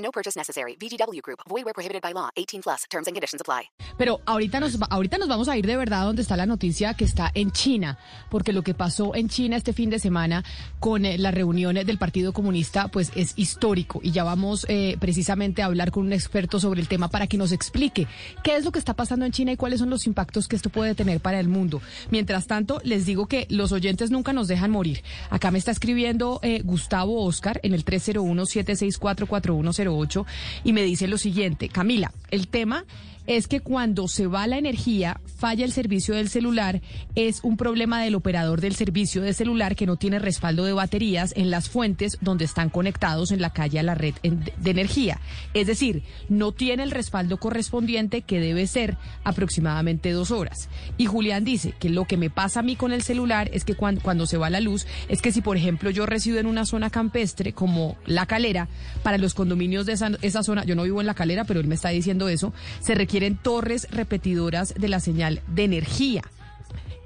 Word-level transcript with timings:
No 0.00 0.10
purchase 0.10 0.36
necessary. 0.36 0.76
VGW 0.76 1.20
Group. 1.22 1.40
Void 1.48 1.64
where 1.64 1.74
prohibited 1.74 2.02
by 2.02 2.12
law. 2.12 2.30
18 2.36 2.62
plus. 2.62 2.84
Terms 2.90 3.06
and 3.06 3.14
conditions 3.14 3.40
apply. 3.40 3.70
Pero 3.98 4.20
ahorita 4.24 4.60
nos, 4.60 4.78
ahorita 4.88 5.18
nos 5.18 5.28
vamos 5.28 5.48
a 5.48 5.56
ir 5.56 5.66
de 5.66 5.76
verdad 5.76 6.04
donde 6.04 6.22
está 6.22 6.36
la 6.36 6.46
noticia 6.46 6.94
que 6.94 7.04
está 7.04 7.30
en 7.34 7.50
China, 7.50 7.98
porque 8.30 8.52
lo 8.52 8.62
que 8.62 8.72
pasó 8.72 9.14
en 9.14 9.28
China 9.28 9.56
este 9.56 9.72
fin 9.72 9.90
de 9.90 9.98
semana 9.98 10.42
con 10.78 11.04
eh, 11.04 11.18
las 11.18 11.34
reuniones 11.34 11.86
del 11.86 11.98
Partido 11.98 12.32
Comunista, 12.32 12.88
pues 12.88 13.12
es 13.14 13.34
histórico. 13.36 14.00
Y 14.02 14.12
ya 14.12 14.24
vamos 14.24 14.64
eh, 14.68 14.96
precisamente 14.98 15.62
a 15.62 15.66
hablar 15.66 15.90
con 15.90 16.06
un 16.06 16.12
experto 16.12 16.58
sobre 16.58 16.80
el 16.80 16.88
tema 16.88 17.08
para 17.08 17.26
que 17.26 17.36
nos 17.36 17.52
explique 17.52 18.06
qué 18.42 18.56
es 18.56 18.64
lo 18.64 18.72
que 18.72 18.78
está 18.78 18.94
pasando 18.94 19.26
en 19.26 19.32
China 19.32 19.52
y 19.52 19.56
cuáles 19.56 19.80
son 19.80 19.90
los 19.90 20.06
impactos 20.06 20.48
que 20.48 20.56
esto 20.56 20.70
puede 20.70 20.94
tener 20.94 21.20
para 21.20 21.38
el 21.38 21.48
mundo. 21.48 21.82
Mientras 22.10 22.46
tanto, 22.46 22.80
les 22.84 23.04
digo 23.04 23.26
que 23.26 23.46
los 23.50 23.72
oyentes 23.72 24.10
nunca 24.10 24.32
nos 24.32 24.48
dejan 24.48 24.70
morir. 24.70 25.02
Acá 25.28 25.50
me 25.50 25.58
está 25.58 25.72
escribiendo 25.72 26.40
eh, 26.42 26.62
Gustavo 26.64 27.24
Oscar 27.24 27.60
en 27.62 27.74
el 27.74 27.84
301-764-4108 29.90 30.26
y 30.64 30.72
me 30.72 30.82
dice 30.82 31.08
lo 31.08 31.18
siguiente, 31.18 31.68
Camila, 31.68 32.12
el 32.30 32.48
tema 32.48 32.84
es 33.30 33.46
que 33.46 33.60
cuando 33.60 34.08
se 34.08 34.26
va 34.26 34.48
la 34.48 34.58
energía, 34.58 35.20
falla 35.38 35.64
el 35.64 35.70
servicio 35.70 36.16
del 36.16 36.28
celular, 36.28 36.80
es 37.14 37.38
un 37.44 37.56
problema 37.56 38.02
del 38.02 38.16
operador 38.16 38.60
del 38.60 38.74
servicio 38.74 39.22
de 39.22 39.32
celular 39.34 39.76
que 39.76 39.86
no 39.86 39.94
tiene 39.94 40.18
respaldo 40.18 40.64
de 40.64 40.72
baterías 40.72 41.32
en 41.36 41.48
las 41.48 41.68
fuentes 41.68 42.18
donde 42.20 42.44
están 42.44 42.70
conectados 42.70 43.30
en 43.30 43.40
la 43.40 43.50
calle 43.52 43.78
a 43.78 43.84
la 43.84 43.94
red 43.94 44.14
de 44.22 44.70
energía. 44.72 45.20
Es 45.54 45.68
decir, 45.68 46.02
no 46.28 46.50
tiene 46.50 46.82
el 46.82 46.90
respaldo 46.90 47.36
correspondiente 47.36 48.22
que 48.22 48.40
debe 48.40 48.66
ser 48.66 48.96
aproximadamente 49.22 50.10
dos 50.10 50.32
horas. 50.32 50.68
Y 50.98 51.06
Julián 51.06 51.44
dice 51.44 51.72
que 51.78 51.88
lo 51.88 52.06
que 52.06 52.16
me 52.16 52.30
pasa 52.30 52.60
a 52.60 52.62
mí 52.64 52.74
con 52.74 52.90
el 52.92 53.02
celular 53.02 53.48
es 53.52 53.64
que 53.64 53.74
cuan- 53.76 54.00
cuando, 54.00 54.26
se 54.26 54.38
va 54.38 54.50
la 54.50 54.58
luz, 54.60 54.86
es 55.08 55.22
que 55.22 55.30
si 55.30 55.40
por 55.40 55.56
ejemplo 55.56 55.90
yo 55.90 56.04
resido 56.04 56.38
en 56.40 56.46
una 56.46 56.66
zona 56.66 56.90
campestre 56.90 57.52
como 57.52 57.96
La 58.06 58.26
Calera, 58.26 58.66
para 59.04 59.18
los 59.18 59.34
condominios 59.34 59.86
de 59.86 59.92
esa, 59.92 60.10
esa 60.20 60.42
zona, 60.42 60.64
yo 60.64 60.74
no 60.74 60.82
vivo 60.82 61.00
en 61.00 61.06
La 61.06 61.14
Calera, 61.14 61.44
pero 61.44 61.60
él 61.60 61.68
me 61.68 61.76
está 61.76 61.90
diciendo 61.90 62.28
eso, 62.28 62.52
se 62.80 62.96
requieren 63.20 63.36
torres 63.36 63.86
repetidoras 63.90 64.74
de 64.74 64.88
la 64.88 64.98
señal 64.98 65.42
de 65.46 65.64
energía 65.64 66.22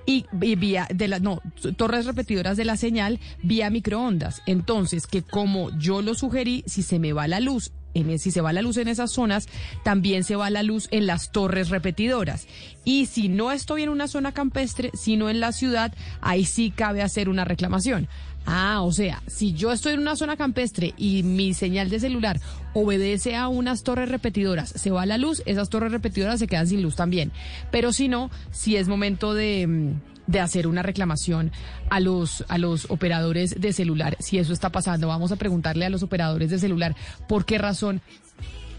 y, 0.06 0.26
vía 0.32 0.86
de 0.94 1.08
la 1.08 1.18
no 1.18 1.40
torres 1.76 2.06
repetidoras 2.06 2.56
de 2.56 2.64
la 2.64 2.76
señal 2.76 3.18
vía 3.42 3.68
microondas. 3.70 4.42
Entonces, 4.46 5.06
que 5.06 5.22
como 5.22 5.76
yo 5.78 6.02
lo 6.02 6.14
sugerí, 6.14 6.62
si 6.66 6.82
se 6.82 6.98
me 6.98 7.12
va 7.12 7.26
la 7.26 7.40
luz 7.40 7.72
en, 7.94 8.10
e- 8.10 8.18
si 8.18 8.30
se 8.30 8.40
va 8.40 8.52
la 8.52 8.62
luz 8.62 8.76
en 8.76 8.88
esas 8.88 9.10
zonas, 9.10 9.48
también 9.82 10.22
se 10.24 10.36
va 10.36 10.50
la 10.50 10.62
luz 10.62 10.88
en 10.92 11.06
las 11.06 11.32
torres 11.32 11.70
repetidoras. 11.70 12.46
Y 12.84 13.06
si 13.06 13.28
no 13.28 13.50
estoy 13.50 13.82
en 13.82 13.88
una 13.88 14.06
zona 14.06 14.32
campestre, 14.32 14.90
sino 14.94 15.30
en 15.30 15.40
la 15.40 15.52
ciudad, 15.52 15.94
ahí 16.20 16.44
sí 16.44 16.70
cabe 16.70 17.02
hacer 17.02 17.28
una 17.28 17.44
reclamación. 17.44 18.08
Ah, 18.46 18.82
o 18.82 18.92
sea, 18.92 19.22
si 19.26 19.54
yo 19.54 19.72
estoy 19.72 19.94
en 19.94 20.00
una 20.00 20.16
zona 20.16 20.36
campestre 20.36 20.92
y 20.96 21.22
mi 21.22 21.54
señal 21.54 21.88
de 21.88 22.00
celular 22.00 22.40
obedece 22.74 23.36
a 23.36 23.48
unas 23.48 23.82
torres 23.82 24.08
repetidoras, 24.08 24.68
se 24.68 24.90
va 24.90 25.06
la 25.06 25.18
luz, 25.18 25.42
esas 25.46 25.70
torres 25.70 25.92
repetidoras 25.92 26.38
se 26.38 26.46
quedan 26.46 26.66
sin 26.66 26.82
luz 26.82 26.96
también. 26.96 27.32
Pero 27.70 27.92
si 27.92 28.08
no, 28.08 28.30
si 28.50 28.76
es 28.76 28.88
momento 28.88 29.32
de, 29.32 29.66
mm, 29.66 30.00
de 30.26 30.40
hacer 30.40 30.66
una 30.66 30.82
reclamación 30.82 31.52
a 31.88 32.00
los, 32.00 32.44
a 32.48 32.58
los 32.58 32.90
operadores 32.90 33.60
de 33.60 33.72
celular, 33.72 34.16
si 34.20 34.38
eso 34.38 34.52
está 34.52 34.70
pasando, 34.70 35.08
vamos 35.08 35.32
a 35.32 35.36
preguntarle 35.36 35.86
a 35.86 35.90
los 35.90 36.02
operadores 36.02 36.50
de 36.50 36.58
celular 36.58 36.94
por 37.28 37.46
qué 37.46 37.58
razón 37.58 38.02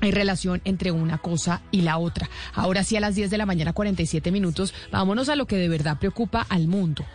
hay 0.01 0.11
relación 0.11 0.61
entre 0.65 0.91
una 0.91 1.17
cosa 1.17 1.61
y 1.71 1.81
la 1.81 1.97
otra. 1.97 2.29
Ahora 2.53 2.83
sí, 2.83 2.95
a 2.95 2.99
las 2.99 3.15
10 3.15 3.29
de 3.31 3.37
la 3.37 3.45
mañana, 3.45 3.73
47 3.73 4.31
minutos, 4.31 4.73
vámonos 4.91 5.29
a 5.29 5.35
lo 5.35 5.47
que 5.47 5.57
de 5.57 5.69
verdad 5.69 5.97
preocupa 5.97 6.45
al 6.49 6.67
mundo. 6.67 7.05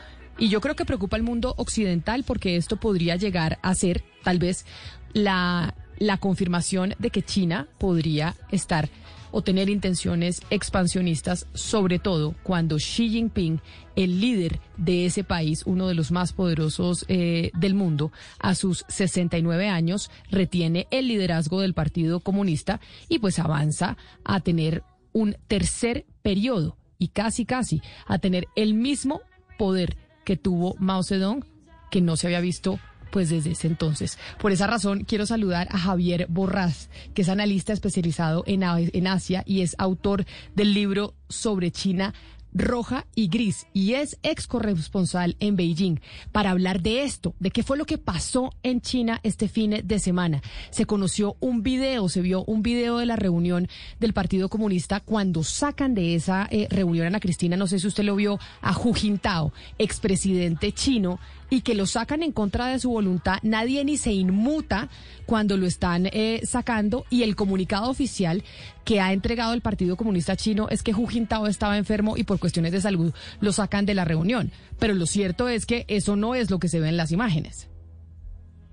Y 0.41 0.49
yo 0.49 0.63
creo 0.63 0.75
que 0.75 0.87
preocupa 0.87 1.17
al 1.17 1.23
mundo 1.23 1.55
occidental 1.59 2.25
porque 2.25 2.57
esto 2.57 2.79
podría 2.79 3.17
llegar 3.17 3.59
a 3.61 3.75
ser 3.75 4.03
tal 4.25 4.39
vez 4.39 4.65
la, 5.13 5.75
confirmación 6.19 6.95
de 6.99 7.11
que 7.11 7.23
China 7.23 7.69
podría 7.77 8.35
estar 8.51 8.89
o 9.33 9.43
tener 9.43 9.69
intenciones 9.69 10.41
expansionistas, 10.49 11.47
sobre 11.53 11.99
todo 11.99 12.35
cuando 12.43 12.79
Xi 12.79 13.11
Jinping, 13.11 13.61
el 13.97 14.19
líder 14.19 14.61
de 14.79 15.05
ese 15.05 15.25
país, 15.25 15.63
uno 15.67 15.89
de 15.89 15.95
los 15.95 16.11
más 16.11 16.33
poderosos 16.33 17.05
eh, 17.09 17.51
del 17.55 17.75
mundo, 17.75 18.11
a 18.39 18.55
sus 18.55 18.87
69 18.89 19.69
años, 19.69 20.11
retiene 20.31 20.89
el 20.91 21.07
liderazgo 21.07 21.61
del 21.61 21.75
Partido 21.75 22.21
Comunista 22.21 22.81
y 23.11 23.19
pues 23.19 23.39
avanza 23.39 23.99
a 24.25 24.41
tener 24.41 24.85
un 25.13 25.37
tercer 25.49 26.07
periodo 26.23 26.79
y 26.99 27.09
casi 27.09 27.45
casi 27.45 27.83
a 28.07 28.19
tener 28.19 28.49
el 28.57 28.73
mismo 28.73 29.21
poder 29.59 29.99
que 30.25 30.37
tuvo 30.37 30.77
Mao 30.79 31.03
Zedong, 31.03 31.45
que 31.91 32.01
no 32.01 32.17
se 32.17 32.27
había 32.27 32.41
visto 32.41 32.79
pues 33.11 33.29
desde 33.29 33.53
ese 33.53 33.67
entonces. 33.67 34.19
Por 34.39 34.53
esa 34.53 34.67
razón 34.67 35.05
quiero 35.05 35.27
saludar 35.27 35.69
a 35.71 35.79
Javier 35.79 36.27
Borrás, 36.29 36.91
que 37.15 37.23
es 37.23 37.29
analista 37.29 37.73
especializado 37.73 38.45
en, 38.47 38.63
en 38.63 39.07
Asia 39.07 39.43
y 39.47 39.63
es 39.63 39.75
autor 39.79 40.25
del 40.55 40.75
libro 40.75 41.15
sobre 41.29 41.71
China 41.71 42.15
roja 42.53 43.07
y 43.15 43.29
gris 43.29 43.67
y 43.73 43.95
es 43.95 44.19
ex 44.23 44.47
corresponsal 44.47 45.37
en 45.41 45.57
Beijing 45.57 46.01
para 46.33 46.51
hablar 46.51 46.81
de 46.83 47.05
esto, 47.05 47.35
de 47.39 47.51
qué 47.51 47.63
fue 47.63 47.77
lo 47.77 47.85
que 47.85 47.99
pasó 47.99 48.53
en 48.63 48.81
China 48.81 49.21
este 49.23 49.49
fin 49.49 49.81
de 49.85 49.99
semana. 49.99 50.43
Se 50.71 50.87
conoció 50.87 51.37
un 51.41 51.63
video, 51.63 52.09
se 52.09 52.21
vio 52.21 52.45
un 52.45 52.63
video 52.63 52.99
de 52.99 53.07
la 53.07 53.17
reunión 53.17 53.69
del 53.99 54.13
Partido 54.13 54.49
Comunista 54.49 55.01
cuando 55.01 55.43
sacan 55.43 55.95
de 55.95 56.15
esa 56.15 56.49
eh, 56.51 56.67
reunión 56.71 57.05
a 57.05 57.09
Ana 57.09 57.21
Cristina, 57.21 57.57
no 57.57 57.67
sé 57.67 57.79
si 57.79 57.87
usted 57.87 58.05
lo 58.05 58.17
vio, 58.17 58.39
a 58.61 58.77
Hu 58.77 58.95
Jintao, 58.95 59.53
expresidente 59.79 60.73
chino, 60.73 61.19
y 61.51 61.61
que 61.63 61.75
lo 61.75 61.87
sacan 61.87 62.23
en 62.23 62.33
contra 62.33 62.69
de 62.69 62.79
su 62.79 62.91
voluntad, 62.91 63.39
nadie 63.43 63.85
ni 63.85 63.97
se 63.97 64.13
inmuta 64.13 64.89
cuando 65.27 65.57
lo 65.57 65.67
están 65.67 66.07
eh, 66.07 66.41
sacando 66.45 67.05
y 67.11 67.25
el 67.25 67.37
comunicado 67.37 67.91
oficial 67.91 68.43
que 68.85 69.01
ha 69.01 69.13
entregado 69.13 69.53
el 69.53 69.61
Partido 69.61 69.97
Comunista 69.97 70.37
Chino 70.37 70.69
es 70.71 70.83
que 70.83 70.95
Hu 70.95 71.07
Jintao 71.07 71.47
estaba 71.47 71.77
enfermo 71.77 72.17
y 72.17 72.25
por 72.25 72.39
cuestiones 72.39 72.73
de 72.73 72.81
salud 72.81 73.13
lo 73.41 73.53
sacan 73.53 73.87
de 73.87 73.95
la 73.95 74.05
reunión. 74.05 74.51
Pero 74.79 74.95
lo 74.95 75.07
cierto 75.07 75.49
es 75.49 75.67
que 75.67 75.85
eso 75.89 76.17
no 76.17 76.35
es 76.35 76.51
lo 76.51 76.59
que 76.59 76.69
se 76.69 76.81
ve 76.81 76.89
en 76.89 76.97
las 76.97 77.13
imágenes. 77.13 77.69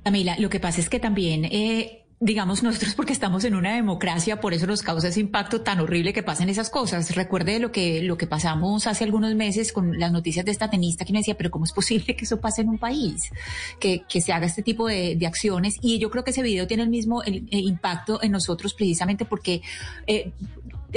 Camila, 0.04 0.38
lo 0.40 0.50
que 0.50 0.60
pasa 0.60 0.80
es 0.80 0.88
que 0.88 1.00
también, 1.00 1.46
eh, 1.46 2.07
digamos, 2.20 2.64
nosotros 2.64 2.96
porque 2.96 3.14
estamos 3.14 3.44
en 3.44 3.54
una 3.54 3.76
democracia, 3.76 4.42
por 4.42 4.54
eso 4.54 4.66
nos 4.66 4.82
causa 4.82 5.10
ese 5.10 5.20
impacto 5.20 5.62
tan 5.62 5.80
horrible 5.80 6.14
que 6.14 6.24
pasen 6.24 6.50
esas 6.50 6.70
cosas. 6.70 7.16
Recuerde 7.16 7.60
lo 7.60 7.72
que, 7.72 8.02
lo 8.02 8.18
que 8.18 8.26
pasamos 8.26 8.88
hace 8.88 9.04
algunos 9.04 9.36
meses 9.36 9.72
con 9.72 10.00
las 10.00 10.12
noticias 10.12 10.44
de 10.44 10.52
esta 10.52 10.70
tenista 10.70 11.06
que 11.06 11.14
me 11.14 11.20
decía, 11.20 11.36
pero 11.38 11.52
¿cómo 11.52 11.66
es 11.66 11.74
posible 11.74 12.16
que 12.16 12.26
eso 12.26 12.42
pase 12.42 12.62
en 12.64 12.70
un 12.70 12.80
país? 12.80 13.30
Que, 13.80 14.04
que 14.10 14.22
se 14.22 14.34
haga 14.34 14.48
este 14.48 14.64
tipo 14.64 14.88
de, 14.88 15.16
de 15.16 15.28
acciones. 15.28 15.76
Y 15.82 16.00
yo 16.00 16.10
creo 16.10 16.24
que 16.24 16.32
ese 16.32 16.42
video 16.42 16.66
tiene 16.66 16.84
el 16.84 16.90
mismo 16.90 17.22
impacto 17.26 18.22
en 18.24 18.32
nosotros 18.32 18.74
precisamente 18.74 19.26
porque... 19.26 19.62
eh, 20.08 20.32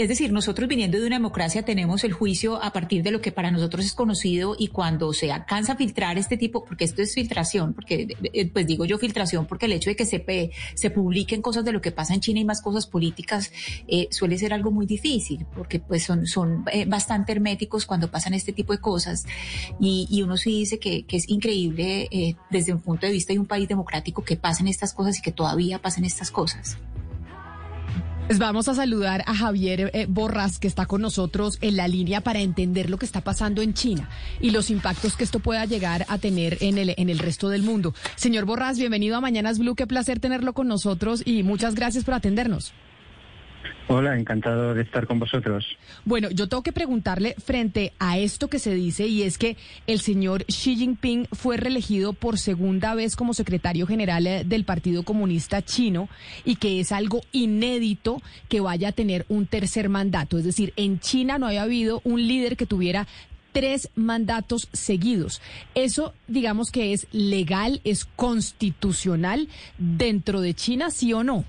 es 0.00 0.08
decir, 0.08 0.32
nosotros 0.32 0.66
viniendo 0.66 0.98
de 0.98 1.06
una 1.06 1.16
democracia 1.16 1.62
tenemos 1.62 2.04
el 2.04 2.14
juicio 2.14 2.62
a 2.62 2.72
partir 2.72 3.02
de 3.02 3.10
lo 3.10 3.20
que 3.20 3.32
para 3.32 3.50
nosotros 3.50 3.84
es 3.84 3.92
conocido 3.92 4.56
y 4.58 4.68
cuando 4.68 5.12
se 5.12 5.30
alcanza 5.30 5.74
a 5.74 5.76
filtrar 5.76 6.16
este 6.16 6.38
tipo, 6.38 6.64
porque 6.64 6.84
esto 6.84 7.02
es 7.02 7.12
filtración, 7.14 7.74
porque 7.74 8.16
eh, 8.32 8.50
pues 8.50 8.66
digo 8.66 8.86
yo 8.86 8.96
filtración 8.96 9.44
porque 9.44 9.66
el 9.66 9.72
hecho 9.72 9.90
de 9.90 9.96
que 9.96 10.06
se, 10.06 10.90
publiquen 10.90 11.42
cosas 11.42 11.66
de 11.66 11.72
lo 11.72 11.82
que 11.82 11.92
pasa 11.92 12.14
en 12.14 12.20
China 12.20 12.40
y 12.40 12.46
más 12.46 12.62
cosas 12.62 12.86
políticas 12.86 13.52
eh, 13.88 14.08
suele 14.10 14.38
ser 14.38 14.54
algo 14.54 14.70
muy 14.70 14.86
difícil, 14.86 15.44
porque 15.54 15.80
pues 15.80 16.04
son, 16.04 16.26
son 16.26 16.64
eh, 16.72 16.86
bastante 16.86 17.32
herméticos 17.32 17.84
cuando 17.84 18.10
pasan 18.10 18.32
este 18.32 18.54
tipo 18.54 18.72
de 18.72 18.80
cosas 18.80 19.26
y, 19.78 20.22
uno 20.22 20.38
sí 20.38 20.50
dice 20.50 20.78
que, 20.78 21.04
es 21.10 21.28
increíble 21.28 22.36
desde 22.50 22.72
un 22.72 22.80
punto 22.80 23.06
de 23.06 23.12
vista 23.12 23.32
de 23.32 23.38
un 23.38 23.46
país 23.46 23.68
democrático 23.68 24.22
que 24.22 24.36
pasen 24.36 24.66
estas 24.66 24.94
cosas 24.94 25.18
y 25.18 25.22
que 25.22 25.32
todavía 25.32 25.78
pasen 25.78 26.04
estas 26.04 26.30
cosas. 26.30 26.78
Pues 28.30 28.38
vamos 28.38 28.68
a 28.68 28.76
saludar 28.76 29.24
a 29.26 29.34
Javier 29.34 29.90
eh, 29.92 30.06
Borras, 30.08 30.60
que 30.60 30.68
está 30.68 30.86
con 30.86 31.02
nosotros 31.02 31.58
en 31.62 31.74
la 31.74 31.88
línea 31.88 32.20
para 32.20 32.38
entender 32.38 32.88
lo 32.88 32.96
que 32.96 33.04
está 33.04 33.22
pasando 33.22 33.60
en 33.60 33.74
China 33.74 34.08
y 34.40 34.50
los 34.50 34.70
impactos 34.70 35.16
que 35.16 35.24
esto 35.24 35.40
pueda 35.40 35.64
llegar 35.64 36.06
a 36.08 36.16
tener 36.16 36.56
en 36.60 36.78
el, 36.78 36.94
en 36.96 37.08
el 37.08 37.18
resto 37.18 37.48
del 37.48 37.64
mundo. 37.64 37.92
Señor 38.14 38.44
Borras, 38.44 38.78
bienvenido 38.78 39.16
a 39.16 39.20
Mañanas 39.20 39.58
Blue. 39.58 39.74
Qué 39.74 39.88
placer 39.88 40.20
tenerlo 40.20 40.52
con 40.52 40.68
nosotros 40.68 41.24
y 41.26 41.42
muchas 41.42 41.74
gracias 41.74 42.04
por 42.04 42.14
atendernos. 42.14 42.72
Hola, 43.92 44.16
encantado 44.16 44.72
de 44.72 44.82
estar 44.82 45.08
con 45.08 45.18
vosotros. 45.18 45.66
Bueno, 46.04 46.30
yo 46.30 46.48
tengo 46.48 46.62
que 46.62 46.70
preguntarle 46.70 47.34
frente 47.44 47.92
a 47.98 48.18
esto 48.18 48.46
que 48.46 48.60
se 48.60 48.72
dice 48.72 49.08
y 49.08 49.24
es 49.24 49.36
que 49.36 49.56
el 49.88 49.98
señor 49.98 50.44
Xi 50.44 50.76
Jinping 50.76 51.26
fue 51.32 51.56
reelegido 51.56 52.12
por 52.12 52.38
segunda 52.38 52.94
vez 52.94 53.16
como 53.16 53.34
secretario 53.34 53.88
general 53.88 54.28
eh, 54.28 54.44
del 54.44 54.64
Partido 54.64 55.02
Comunista 55.02 55.62
Chino 55.62 56.08
y 56.44 56.54
que 56.54 56.78
es 56.78 56.92
algo 56.92 57.22
inédito 57.32 58.22
que 58.48 58.60
vaya 58.60 58.90
a 58.90 58.92
tener 58.92 59.26
un 59.28 59.46
tercer 59.46 59.88
mandato. 59.88 60.38
Es 60.38 60.44
decir, 60.44 60.72
en 60.76 61.00
China 61.00 61.40
no 61.40 61.48
había 61.48 61.62
habido 61.62 62.00
un 62.04 62.24
líder 62.28 62.56
que 62.56 62.66
tuviera 62.66 63.08
tres 63.50 63.90
mandatos 63.96 64.68
seguidos. 64.72 65.42
Eso, 65.74 66.14
digamos 66.28 66.70
que 66.70 66.92
es 66.92 67.08
legal, 67.10 67.80
es 67.82 68.04
constitucional 68.04 69.48
dentro 69.78 70.40
de 70.40 70.54
China, 70.54 70.92
sí 70.92 71.12
o 71.12 71.24
no. 71.24 71.44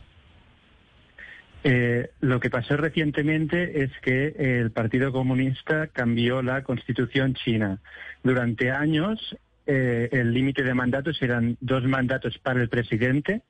Eh, 1.63 2.09
lo 2.21 2.39
que 2.39 2.49
pasó 2.49 2.75
recientemente 2.75 3.83
es 3.83 3.91
que 4.01 4.33
el 4.37 4.71
Partido 4.71 5.11
Comunista 5.11 5.87
cambió 5.87 6.41
la 6.41 6.63
constitución 6.63 7.35
china. 7.35 7.79
Durante 8.23 8.71
años 8.71 9.37
eh, 9.67 10.09
el 10.11 10.33
límite 10.33 10.63
de 10.63 10.73
mandatos 10.73 11.21
eran 11.21 11.57
dos 11.61 11.83
mandatos 11.83 12.39
para 12.39 12.61
el 12.61 12.69
presidente, 12.69 13.41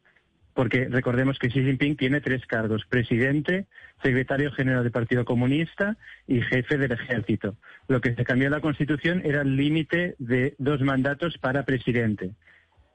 porque 0.54 0.90
recordemos 0.90 1.40
que 1.40 1.48
Xi 1.48 1.64
Jinping 1.64 1.96
tiene 1.96 2.20
tres 2.20 2.46
cargos, 2.46 2.86
presidente, 2.86 3.68
secretario 4.04 4.52
general 4.52 4.84
del 4.84 4.92
Partido 4.92 5.24
Comunista 5.24 5.96
y 6.28 6.42
jefe 6.42 6.78
del 6.78 6.92
ejército. 6.92 7.56
Lo 7.88 8.02
que 8.02 8.14
se 8.14 8.26
cambió 8.26 8.48
en 8.48 8.54
la 8.54 8.60
constitución 8.60 9.22
era 9.24 9.42
el 9.42 9.56
límite 9.56 10.16
de 10.20 10.56
dos 10.58 10.82
mandatos 10.82 11.38
para 11.38 11.64
presidente. 11.64 12.32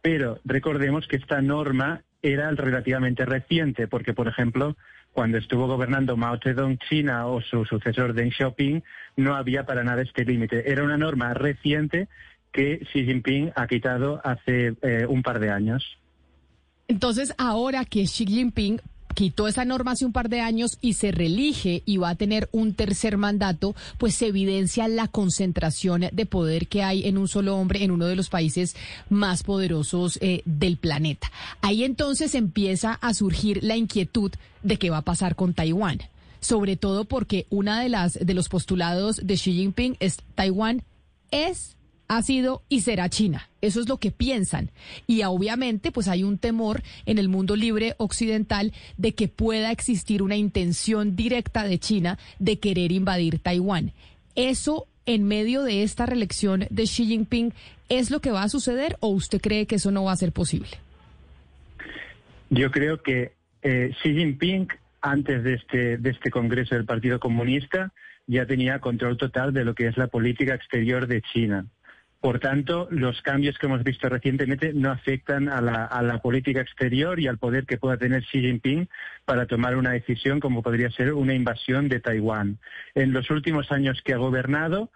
Pero 0.02 0.40
recordemos 0.44 1.08
que 1.08 1.16
esta 1.16 1.40
norma 1.40 2.02
era 2.22 2.50
relativamente 2.50 3.24
reciente, 3.24 3.88
porque, 3.88 4.12
por 4.12 4.28
ejemplo, 4.28 4.76
cuando 5.16 5.38
estuvo 5.38 5.66
gobernando 5.66 6.14
Mao 6.14 6.38
Zedong 6.38 6.76
China 6.90 7.26
o 7.26 7.40
su 7.40 7.64
sucesor 7.64 8.12
Deng 8.12 8.30
Xiaoping, 8.30 8.84
no 9.16 9.34
había 9.34 9.64
para 9.64 9.82
nada 9.82 10.02
este 10.02 10.26
límite. 10.26 10.70
Era 10.70 10.84
una 10.84 10.98
norma 10.98 11.32
reciente 11.32 12.08
que 12.52 12.80
Xi 12.92 13.06
Jinping 13.06 13.50
ha 13.56 13.66
quitado 13.66 14.20
hace 14.22 14.76
eh, 14.82 15.06
un 15.08 15.22
par 15.22 15.40
de 15.40 15.50
años. 15.50 15.82
Entonces, 16.86 17.34
ahora 17.38 17.86
que 17.86 18.04
Xi 18.04 18.26
Jinping 18.26 18.78
quitó 19.16 19.48
esa 19.48 19.64
norma 19.64 19.92
hace 19.92 20.04
un 20.04 20.12
par 20.12 20.28
de 20.28 20.42
años 20.42 20.76
y 20.82 20.92
se 20.92 21.10
reelige 21.10 21.82
y 21.86 21.96
va 21.96 22.10
a 22.10 22.14
tener 22.16 22.50
un 22.52 22.74
tercer 22.74 23.16
mandato, 23.16 23.74
pues 23.96 24.14
se 24.14 24.26
evidencia 24.26 24.88
la 24.88 25.08
concentración 25.08 26.04
de 26.12 26.26
poder 26.26 26.68
que 26.68 26.82
hay 26.82 27.08
en 27.08 27.16
un 27.16 27.26
solo 27.26 27.56
hombre 27.56 27.82
en 27.82 27.90
uno 27.90 28.04
de 28.04 28.14
los 28.14 28.28
países 28.28 28.76
más 29.08 29.42
poderosos 29.42 30.18
eh, 30.20 30.42
del 30.44 30.76
planeta. 30.76 31.32
Ahí 31.62 31.82
entonces 31.82 32.34
empieza 32.34 32.92
a 32.92 33.14
surgir 33.14 33.64
la 33.64 33.78
inquietud 33.78 34.32
de 34.62 34.76
qué 34.76 34.90
va 34.90 34.98
a 34.98 35.02
pasar 35.02 35.34
con 35.34 35.54
Taiwán, 35.54 36.02
sobre 36.40 36.76
todo 36.76 37.06
porque 37.06 37.46
una 37.48 37.80
de 37.80 37.88
las 37.88 38.18
de 38.20 38.34
los 38.34 38.50
postulados 38.50 39.26
de 39.26 39.34
Xi 39.34 39.54
Jinping 39.54 39.96
es 39.98 40.18
Taiwán 40.34 40.82
es 41.30 41.74
ha 42.08 42.22
sido 42.22 42.62
y 42.68 42.80
será 42.80 43.08
China. 43.08 43.48
Eso 43.60 43.80
es 43.80 43.88
lo 43.88 43.98
que 43.98 44.10
piensan. 44.10 44.70
Y 45.06 45.22
obviamente, 45.22 45.92
pues 45.92 46.08
hay 46.08 46.22
un 46.24 46.38
temor 46.38 46.82
en 47.04 47.18
el 47.18 47.28
mundo 47.28 47.56
libre 47.56 47.94
occidental 47.98 48.72
de 48.96 49.14
que 49.14 49.28
pueda 49.28 49.70
existir 49.70 50.22
una 50.22 50.36
intención 50.36 51.16
directa 51.16 51.64
de 51.64 51.78
China 51.78 52.18
de 52.38 52.58
querer 52.58 52.92
invadir 52.92 53.38
Taiwán. 53.38 53.92
Eso 54.34 54.86
en 55.06 55.24
medio 55.24 55.62
de 55.62 55.82
esta 55.82 56.04
reelección 56.04 56.66
de 56.68 56.82
Xi 56.82 57.06
Jinping 57.06 57.52
es 57.88 58.10
lo 58.10 58.20
que 58.20 58.32
va 58.32 58.42
a 58.42 58.48
suceder 58.48 58.96
o 59.00 59.08
usted 59.08 59.40
cree 59.40 59.66
que 59.66 59.76
eso 59.76 59.90
no 59.90 60.04
va 60.04 60.12
a 60.12 60.16
ser 60.16 60.32
posible? 60.32 60.70
Yo 62.50 62.70
creo 62.70 63.02
que 63.02 63.32
eh, 63.62 63.92
Xi 64.02 64.14
Jinping 64.14 64.68
antes 65.00 65.44
de 65.44 65.54
este 65.54 65.98
de 65.98 66.10
este 66.10 66.30
Congreso 66.30 66.74
del 66.74 66.84
Partido 66.84 67.20
Comunista 67.20 67.92
ya 68.26 68.44
tenía 68.46 68.80
control 68.80 69.16
total 69.16 69.52
de 69.52 69.64
lo 69.64 69.74
que 69.74 69.86
es 69.86 69.96
la 69.96 70.08
política 70.08 70.54
exterior 70.54 71.06
de 71.06 71.22
China. 71.32 71.66
Por 72.26 72.40
tanto, 72.40 72.88
los 72.90 73.22
cambios 73.22 73.56
que 73.56 73.66
hemos 73.66 73.84
visto 73.84 74.08
recientemente 74.08 74.72
no 74.74 74.90
afectan 74.90 75.48
a 75.48 75.60
la, 75.60 76.18
política 76.18 76.60
exterior 76.60 77.20
y 77.20 77.28
al 77.28 77.38
poder 77.38 77.66
que 77.66 77.78
pueda 77.78 77.98
tener 77.98 78.24
Xi 78.24 78.40
Jinping 78.40 78.88
para 79.24 79.46
tomar 79.46 79.76
una 79.76 79.92
decisión 79.92 80.40
como 80.40 80.60
podría 80.60 80.90
ser 80.90 81.12
una 81.12 81.34
invasión 81.34 81.88
de 81.88 82.00
Taiwán. 82.00 82.58
En 82.96 83.12
los 83.12 83.30
últimos 83.30 83.70
años 83.70 84.02
que 84.04 84.12
ha 84.12 84.16
gobernado, 84.16 84.90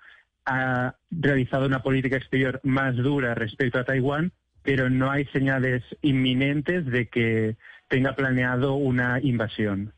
ha 0.44 0.96
realizado 1.12 1.66
una 1.66 1.84
política 1.84 2.16
exterior 2.16 2.60
más 2.64 2.96
dura 2.96 3.36
respecto 3.36 3.78
a 3.78 3.84
Taiwán, 3.84 4.32
pero 4.64 4.90
no 4.90 5.08
hay 5.08 5.24
señales 5.26 5.84
inminentes 6.02 6.84
de 6.84 7.06
que 7.06 7.54
tenga 7.86 8.16
planeado 8.16 8.74
una 8.74 9.20
invasión. 9.20 9.92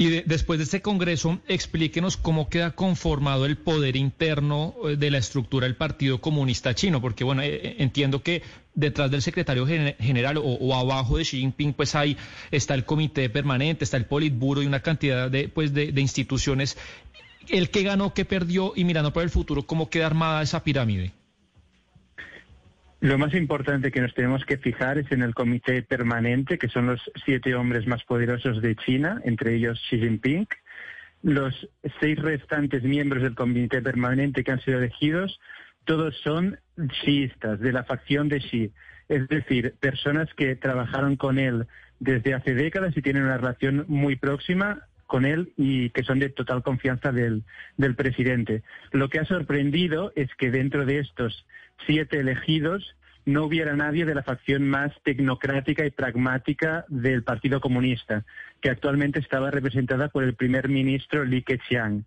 Y 0.00 0.22
después 0.26 0.60
de 0.60 0.64
este 0.64 0.80
Congreso, 0.80 1.40
explíquenos 1.48 2.16
cómo 2.16 2.48
queda 2.48 2.70
conformado 2.70 3.46
el 3.46 3.56
poder 3.56 3.96
interno 3.96 4.76
eh, 4.84 4.96
de 4.96 5.10
la 5.10 5.18
estructura 5.18 5.66
del 5.66 5.74
Partido 5.74 6.20
Comunista 6.20 6.72
Chino, 6.72 7.00
porque 7.00 7.24
bueno, 7.24 7.42
eh, 7.42 7.56
eh, 7.56 7.76
entiendo 7.80 8.22
que 8.22 8.42
detrás 8.74 9.10
del 9.10 9.22
secretario 9.22 9.66
general 9.66 10.38
o, 10.40 10.76
abajo 10.76 11.18
de 11.18 11.24
Xi 11.24 11.40
Jinping, 11.40 11.72
pues 11.72 11.96
ahí 11.96 12.16
está 12.52 12.74
el 12.74 12.84
comité 12.84 13.28
permanente, 13.28 13.82
está 13.82 13.96
el 13.96 14.06
Politburo 14.06 14.62
y 14.62 14.66
una 14.66 14.82
cantidad 14.82 15.28
de, 15.28 15.48
pues 15.48 15.74
de, 15.74 15.90
de 15.90 16.00
instituciones. 16.00 16.78
El 17.48 17.70
que 17.70 17.82
ganó, 17.82 18.14
que 18.14 18.24
perdió 18.24 18.74
y 18.76 18.84
mirando 18.84 19.12
para 19.12 19.24
el 19.24 19.30
futuro, 19.30 19.66
¿cómo 19.66 19.90
queda 19.90 20.06
armada 20.06 20.42
esa 20.42 20.62
pirámide? 20.62 21.10
Lo 23.00 23.16
más 23.16 23.32
importante 23.34 23.92
que 23.92 24.00
nos 24.00 24.12
tenemos 24.12 24.44
que 24.44 24.58
fijar 24.58 24.98
es 24.98 25.12
en 25.12 25.22
el 25.22 25.32
comité 25.32 25.82
permanente, 25.82 26.58
que 26.58 26.68
son 26.68 26.86
los 26.86 27.00
siete 27.24 27.54
hombres 27.54 27.86
más 27.86 28.02
poderosos 28.02 28.60
de 28.60 28.74
China, 28.74 29.20
entre 29.24 29.54
ellos 29.54 29.80
Xi 29.88 30.00
Jinping. 30.00 30.48
Los 31.22 31.68
seis 32.00 32.18
restantes 32.18 32.82
miembros 32.82 33.22
del 33.22 33.36
comité 33.36 33.82
permanente 33.82 34.42
que 34.42 34.50
han 34.50 34.60
sido 34.60 34.78
elegidos, 34.78 35.38
todos 35.84 36.16
son 36.24 36.58
xiistas, 37.04 37.60
de 37.60 37.72
la 37.72 37.84
facción 37.84 38.28
de 38.28 38.40
Xi. 38.40 38.72
Es 39.08 39.28
decir, 39.28 39.74
personas 39.78 40.28
que 40.34 40.56
trabajaron 40.56 41.14
con 41.14 41.38
él 41.38 41.66
desde 42.00 42.34
hace 42.34 42.54
décadas 42.54 42.96
y 42.96 43.02
tienen 43.02 43.22
una 43.22 43.38
relación 43.38 43.84
muy 43.86 44.16
próxima 44.16 44.88
con 45.06 45.24
él 45.24 45.52
y 45.56 45.90
que 45.90 46.02
son 46.02 46.18
de 46.18 46.28
total 46.28 46.62
confianza 46.62 47.12
del, 47.12 47.44
del 47.76 47.94
presidente. 47.94 48.62
Lo 48.92 49.08
que 49.08 49.20
ha 49.20 49.24
sorprendido 49.24 50.12
es 50.16 50.28
que 50.34 50.50
dentro 50.50 50.84
de 50.84 50.98
estos 50.98 51.46
siete 51.86 52.20
elegidos 52.20 52.94
no 53.24 53.44
hubiera 53.44 53.76
nadie 53.76 54.06
de 54.06 54.14
la 54.14 54.22
facción 54.22 54.66
más 54.68 54.90
tecnocrática 55.04 55.84
y 55.84 55.90
pragmática 55.90 56.86
del 56.88 57.22
Partido 57.22 57.60
Comunista, 57.60 58.24
que 58.62 58.70
actualmente 58.70 59.18
estaba 59.18 59.50
representada 59.50 60.08
por 60.08 60.24
el 60.24 60.34
primer 60.34 60.68
ministro 60.68 61.24
Li 61.24 61.42
Keqiang. 61.42 62.04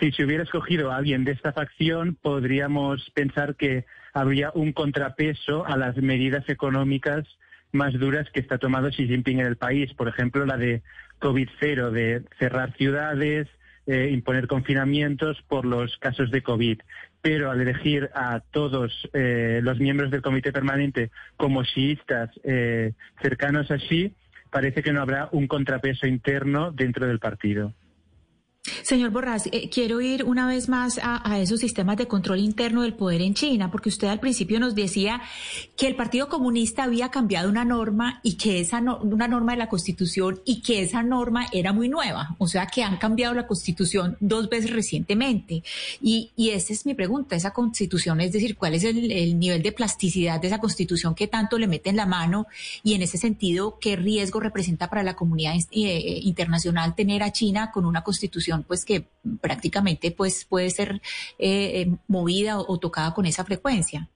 Si 0.00 0.10
se 0.10 0.24
hubiera 0.24 0.42
escogido 0.42 0.90
a 0.90 0.96
alguien 0.96 1.24
de 1.24 1.32
esta 1.32 1.52
facción, 1.52 2.16
podríamos 2.20 3.08
pensar 3.14 3.54
que 3.54 3.84
habría 4.12 4.50
un 4.54 4.72
contrapeso 4.72 5.64
a 5.64 5.76
las 5.76 5.96
medidas 5.96 6.48
económicas 6.48 7.24
más 7.70 7.92
duras 7.94 8.28
que 8.32 8.40
está 8.40 8.58
tomando 8.58 8.90
Xi 8.90 9.06
Jinping 9.06 9.40
en 9.40 9.46
el 9.46 9.56
país. 9.56 9.94
Por 9.94 10.08
ejemplo, 10.08 10.44
la 10.44 10.56
de 10.56 10.82
COVID-0, 11.20 11.90
de 11.90 12.24
cerrar 12.38 12.76
ciudades, 12.76 13.48
eh, 13.86 14.10
imponer 14.12 14.46
confinamientos 14.46 15.42
por 15.48 15.64
los 15.64 15.96
casos 15.98 16.30
de 16.30 16.42
COVID. 16.42 16.80
Pero 17.22 17.50
al 17.50 17.60
elegir 17.60 18.10
a 18.14 18.40
todos 18.40 19.08
eh, 19.12 19.60
los 19.62 19.78
miembros 19.78 20.10
del 20.10 20.22
comité 20.22 20.52
permanente 20.52 21.10
como 21.36 21.64
xiistas 21.64 22.30
eh, 22.42 22.92
cercanos 23.22 23.70
a 23.70 23.78
Xi, 23.78 24.12
parece 24.50 24.82
que 24.82 24.92
no 24.92 25.00
habrá 25.00 25.28
un 25.32 25.46
contrapeso 25.46 26.06
interno 26.06 26.72
dentro 26.72 27.06
del 27.06 27.20
partido. 27.20 27.72
Señor 28.82 29.10
Borrás, 29.10 29.48
eh, 29.52 29.68
quiero 29.70 30.00
ir 30.00 30.24
una 30.24 30.46
vez 30.46 30.68
más 30.68 31.00
a, 31.02 31.38
esos 31.38 31.60
sistemas 31.60 31.96
de 31.96 32.06
control 32.06 32.38
interno 32.38 32.82
del 32.82 32.94
poder 32.94 33.22
en 33.22 33.34
China, 33.34 33.70
porque 33.70 33.88
usted 33.88 34.08
al 34.08 34.20
principio 34.20 34.60
nos 34.60 34.74
decía 34.74 35.22
que 35.76 35.86
el 35.86 35.96
Partido 35.96 36.28
Comunista 36.28 36.84
había 36.84 37.10
cambiado 37.10 37.48
una 37.48 37.64
norma 37.64 38.20
y 38.22 38.34
que 38.34 38.60
esa 38.60 38.80
una 38.80 39.28
norma 39.28 39.52
de 39.52 39.58
la 39.58 39.68
Constitución 39.68 40.40
y 40.44 40.60
que 40.60 40.82
esa 40.82 41.02
norma 41.02 41.46
era 41.52 41.72
muy 41.72 41.88
nueva, 41.88 42.34
o 42.38 42.48
sea 42.48 42.66
que 42.66 42.82
han 42.82 42.96
cambiado 42.96 43.34
la 43.34 43.46
Constitución 43.46 44.16
dos 44.20 44.48
veces 44.48 44.70
recientemente. 44.70 45.62
Y, 46.00 46.30
y 46.36 46.50
esa 46.50 46.72
es 46.72 46.86
mi 46.86 46.94
pregunta, 46.94 47.36
esa 47.36 47.52
Constitución, 47.52 48.20
es 48.20 48.32
decir, 48.32 48.56
¿cuál 48.56 48.74
es 48.74 48.84
el, 48.84 49.38
nivel 49.38 49.62
de 49.62 49.72
plasticidad 49.72 50.40
de 50.40 50.48
esa 50.48 50.58
Constitución 50.58 51.14
que 51.14 51.28
tanto 51.28 51.58
le 51.58 51.66
mete 51.66 51.90
en 51.90 51.96
la 51.96 52.06
mano 52.06 52.46
y 52.82 52.94
en 52.94 53.02
ese 53.02 53.18
sentido 53.18 53.78
qué 53.80 53.96
riesgo 53.96 54.40
representa 54.40 54.88
para 54.88 55.02
la 55.02 55.14
comunidad 55.14 55.54
eh, 55.70 56.20
internacional 56.22 56.94
tener 56.94 57.22
a 57.22 57.32
China 57.32 57.70
con 57.72 57.84
una 57.84 58.02
Constitución 58.02 58.61
pues 58.66 58.84
que 58.84 59.04
prácticamente 59.40 60.10
pues 60.10 60.44
puede 60.44 60.70
ser 60.70 61.00
eh, 61.38 61.80
eh, 61.80 61.96
movida 62.08 62.58
o, 62.58 62.78
tocada 62.78 63.14
con 63.14 63.26
esa 63.26 63.44
frecuencia. 63.44 64.08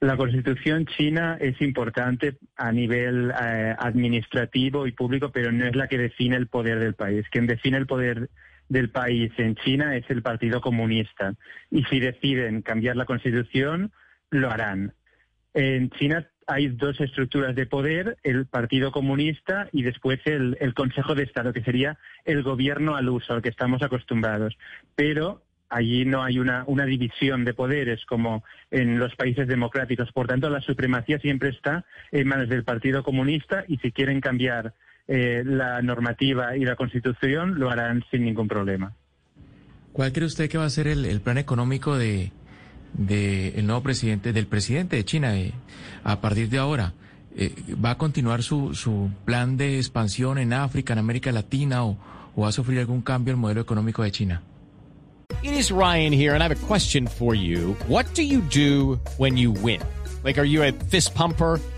La 0.00 0.16
constitución 0.16 0.86
china 0.86 1.38
es 1.40 1.60
importante 1.62 2.36
a 2.56 2.70
nivel 2.72 3.30
eh, 3.30 3.74
administrativo 3.78 4.86
y 4.86 4.92
público, 4.92 5.30
pero 5.32 5.50
no 5.50 5.66
es 5.66 5.74
la 5.74 5.88
que 5.88 5.96
define 5.96 6.36
el 6.36 6.48
poder 6.48 6.78
del 6.78 6.94
país. 6.94 7.24
Quien 7.30 7.46
define 7.46 7.78
el 7.78 7.86
poder 7.86 8.28
del 8.68 8.90
país 8.90 9.32
en 9.38 9.54
China 9.56 9.96
es 9.96 10.04
el 10.10 10.22
Partido 10.22 10.60
Comunista. 10.60 11.34
Y 11.70 11.84
si 11.84 12.00
deciden 12.00 12.62
cambiar 12.62 12.96
la 12.96 13.06
constitución, 13.06 13.92
lo 14.30 14.50
harán. 14.50 14.92
En 15.54 15.90
China 15.90 16.28
hay 16.46 16.68
dos 16.68 17.00
estructuras 17.00 17.54
de 17.54 17.66
poder, 17.66 18.16
el 18.22 18.46
Partido 18.46 18.92
Comunista 18.92 19.68
y 19.72 19.82
después 19.82 20.20
el, 20.24 20.74
Consejo 20.74 21.14
de 21.14 21.24
Estado, 21.24 21.52
que 21.52 21.62
sería 21.62 21.98
el 22.24 22.42
gobierno 22.42 22.96
al 22.96 23.08
uso, 23.08 23.32
al 23.32 23.42
que 23.42 23.48
estamos 23.48 23.82
acostumbrados. 23.82 24.56
Pero 24.94 25.42
allí 25.68 26.04
no 26.04 26.22
hay 26.22 26.38
una, 26.38 26.64
división 26.86 27.44
de 27.44 27.54
poderes 27.54 28.04
como 28.06 28.44
en 28.70 28.98
los 28.98 29.14
países 29.16 29.48
democráticos. 29.48 30.12
Por 30.12 30.26
tanto, 30.26 30.50
la 30.50 30.60
supremacía 30.60 31.18
siempre 31.18 31.50
está 31.50 31.84
en 32.12 32.28
manos 32.28 32.48
del 32.48 32.64
Partido 32.64 33.02
Comunista 33.02 33.64
y 33.68 33.78
si 33.78 33.92
quieren 33.92 34.20
cambiar 34.20 34.74
eh, 35.08 35.42
la 35.44 35.82
normativa 35.82 36.56
y 36.56 36.64
la 36.64 36.76
Constitución, 36.76 37.58
lo 37.58 37.70
harán 37.70 38.04
sin 38.10 38.24
ningún 38.24 38.48
problema. 38.48 38.92
¿Cuál 39.92 40.12
cree 40.12 40.26
usted 40.26 40.50
que 40.50 40.58
va 40.58 40.64
a 40.64 40.70
ser 40.70 40.88
el 40.88 41.20
plan 41.20 41.38
económico 41.38 41.96
de, 41.96 42.32
de 42.94 43.48
el 43.56 43.66
nuevo 43.66 43.82
presidente, 43.82 44.32
del 44.32 44.46
presidente 44.46 44.96
de 44.96 45.04
China 45.04 45.36
eh, 45.36 45.52
a 46.02 46.20
partir 46.20 46.48
de 46.48 46.58
ahora? 46.58 46.94
Eh, 47.36 47.52
¿Va 47.84 47.90
a 47.90 47.98
continuar 47.98 48.42
su, 48.42 48.74
su 48.74 49.10
plan 49.24 49.56
de 49.56 49.78
expansión 49.78 50.38
en 50.38 50.52
África, 50.52 50.92
en 50.92 51.00
América 51.00 51.32
Latina 51.32 51.84
o, 51.84 51.98
o 52.36 52.42
va 52.42 52.48
a 52.48 52.52
sufrir 52.52 52.78
algún 52.78 53.02
cambio 53.02 53.32
el 53.32 53.38
modelo 53.38 53.60
económico 53.60 54.02
de 54.02 54.12
China? 54.12 54.42
It 55.42 55.52
is 55.52 55.70
Ryan 55.70 56.12
here, 56.12 56.34
and 56.34 56.42
I 56.42 56.48
have 56.48 56.52
a 56.52 56.66
question 56.66 57.06
for 57.06 57.34
you. 57.34 57.76
What 57.88 58.06
do 58.14 58.22
you 58.22 58.40
do 58.40 59.00
when 59.18 59.36
you 59.36 59.52
win? 59.52 59.80
Like, 60.22 60.38
are 60.38 60.44
you 60.44 60.62
a 60.62 60.72
fist 60.72 61.14
pumper? 61.14 61.60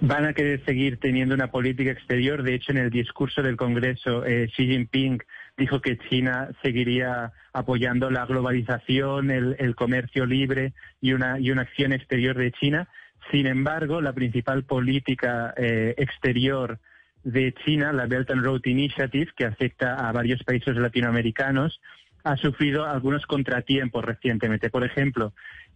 Van 0.00 0.26
a 0.26 0.32
querer 0.32 0.64
seguir 0.64 0.98
teniendo 0.98 1.34
una 1.34 1.50
política 1.50 1.90
exterior. 1.90 2.42
De 2.42 2.54
hecho, 2.54 2.72
en 2.72 2.78
el 2.78 2.90
discurso 2.90 3.42
del 3.42 3.56
Congreso, 3.56 4.24
eh, 4.24 4.48
Xi 4.54 4.66
Jinping 4.66 5.22
dijo 5.56 5.80
que 5.80 5.98
China 6.08 6.50
seguiría 6.62 7.32
apoyando 7.52 8.10
la 8.10 8.26
globalización, 8.26 9.30
el, 9.30 9.74
comercio 9.74 10.26
libre 10.26 10.72
y 11.00 11.12
una, 11.12 11.38
y 11.38 11.50
una 11.50 11.62
acción 11.62 11.92
exterior 11.92 12.36
de 12.36 12.52
China. 12.52 12.88
Sin 13.30 13.46
embargo, 13.46 14.00
la 14.00 14.12
principal 14.12 14.64
política 14.64 15.54
eh, 15.56 15.94
exterior 15.98 16.78
de 17.22 17.54
China, 17.64 17.92
la 17.92 18.06
Belt 18.06 18.30
and 18.30 18.44
Road 18.44 18.62
Initiative, 18.64 19.32
que 19.36 19.44
afecta 19.44 19.94
a 19.94 20.12
varios 20.12 20.42
países 20.42 20.76
latinoamericanos, 20.76 21.80
ha 22.24 22.36
sufrido 22.36 22.84
algunos 22.84 23.26
contratiempos 23.26 24.04
recientemente. 24.04 24.70
Por 24.70 24.84
ejemplo, 24.84 25.32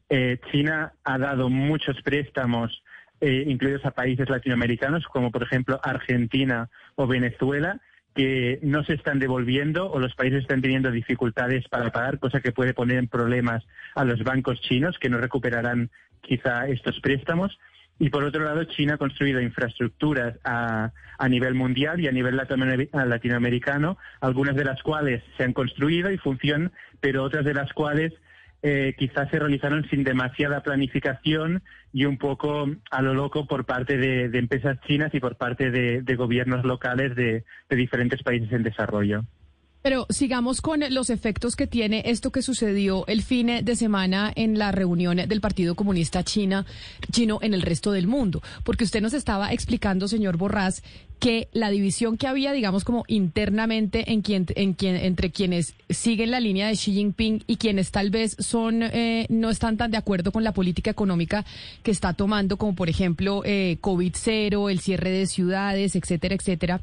eh, 0.08 0.38
China 0.50 0.92
ha 1.04 1.18
dado 1.18 1.48
muchos 1.48 2.00
préstamos 2.02 2.82
eh, 3.20 3.44
incluidos 3.46 3.84
a 3.84 3.92
países 3.92 4.28
latinoamericanos, 4.28 5.06
como 5.06 5.30
por 5.30 5.42
ejemplo 5.42 5.80
Argentina 5.82 6.68
o 6.96 7.06
Venezuela, 7.06 7.80
que 8.14 8.58
no 8.62 8.82
se 8.84 8.94
están 8.94 9.18
devolviendo 9.18 9.90
o 9.90 9.98
los 9.98 10.14
países 10.14 10.42
están 10.42 10.62
teniendo 10.62 10.90
dificultades 10.90 11.68
para 11.68 11.90
pagar, 11.90 12.18
cosa 12.18 12.40
que 12.40 12.52
puede 12.52 12.74
poner 12.74 12.96
en 12.98 13.08
problemas 13.08 13.64
a 13.94 14.04
los 14.04 14.22
bancos 14.24 14.60
chinos, 14.62 14.98
que 14.98 15.10
no 15.10 15.18
recuperarán 15.18 15.90
quizá 16.22 16.66
estos 16.66 16.98
préstamos. 17.00 17.58
Y 17.98 18.10
por 18.10 18.24
otro 18.24 18.44
lado, 18.44 18.64
China 18.64 18.94
ha 18.94 18.98
construido 18.98 19.40
infraestructuras 19.40 20.38
a, 20.44 20.92
a 21.18 21.28
nivel 21.28 21.54
mundial 21.54 22.00
y 22.00 22.08
a 22.08 22.12
nivel 22.12 22.36
latinoamericano, 22.36 23.96
algunas 24.20 24.54
de 24.56 24.64
las 24.64 24.82
cuales 24.82 25.22
se 25.36 25.44
han 25.44 25.52
construido 25.52 26.10
y 26.10 26.18
funcionan, 26.18 26.72
pero 27.00 27.22
otras 27.22 27.44
de 27.44 27.54
las 27.54 27.72
cuales 27.72 28.12
eh, 28.62 28.94
quizás 28.98 29.30
se 29.30 29.38
realizaron 29.38 29.88
sin 29.90 30.02
demasiada 30.02 30.62
planificación 30.62 31.62
y 31.96 32.04
un 32.04 32.18
poco 32.18 32.66
a 32.90 33.00
lo 33.00 33.14
loco 33.14 33.46
por 33.46 33.64
parte 33.64 33.96
de, 33.96 34.24
empresas 34.38 34.78
chinas 34.86 35.14
y 35.14 35.18
por 35.18 35.36
parte 35.36 35.70
de, 35.70 36.14
gobiernos 36.14 36.62
locales 36.62 37.16
de, 37.16 37.42
de 37.70 37.76
diferentes 37.76 38.22
países 38.22 38.52
en 38.52 38.62
desarrollo. 38.62 39.24
Pero 39.80 40.06
sigamos 40.10 40.60
con 40.60 40.80
los 40.90 41.08
efectos 41.08 41.56
que 41.56 41.66
tiene 41.66 42.02
esto 42.04 42.30
que 42.32 42.42
sucedió 42.42 43.06
el 43.06 43.22
fin 43.22 43.64
de 43.64 43.76
semana 43.76 44.30
en 44.36 44.58
la 44.58 44.72
reunión 44.72 45.16
del 45.16 45.40
Partido 45.40 45.74
Comunista 45.74 46.22
China, 46.22 46.66
chino 47.12 47.38
en 47.40 47.54
el 47.54 47.62
resto 47.62 47.92
del 47.92 48.06
mundo. 48.06 48.42
Porque 48.62 48.84
usted 48.84 49.00
nos 49.00 49.14
estaba 49.14 49.54
explicando, 49.54 50.06
señor 50.06 50.36
Borrás, 50.36 50.82
que 51.18 51.48
la 51.52 51.70
división 51.70 52.16
que 52.16 52.26
había, 52.26 52.52
digamos, 52.52 52.84
como 52.84 53.04
internamente 53.08 54.12
en 54.12 54.22
quien, 54.22 54.46
en 54.54 54.74
quien, 54.74 54.96
entre 54.96 55.30
quienes 55.30 55.74
siguen 55.88 56.30
la 56.30 56.40
línea 56.40 56.68
de 56.68 56.74
Xi 56.74 56.92
Jinping 56.92 57.44
y 57.46 57.56
quienes 57.56 57.90
tal 57.90 58.10
vez 58.10 58.36
son 58.38 58.82
eh, 58.82 59.26
no 59.28 59.50
están 59.50 59.76
tan 59.76 59.90
de 59.90 59.96
acuerdo 59.96 60.32
con 60.32 60.44
la 60.44 60.52
política 60.52 60.90
económica 60.90 61.44
que 61.82 61.90
está 61.90 62.12
tomando, 62.12 62.56
como 62.56 62.74
por 62.74 62.88
ejemplo 62.88 63.42
eh, 63.44 63.78
COVID 63.80 64.12
cero, 64.14 64.68
el 64.68 64.80
cierre 64.80 65.10
de 65.10 65.26
ciudades, 65.26 65.96
etcétera, 65.96 66.34
etcétera, 66.34 66.80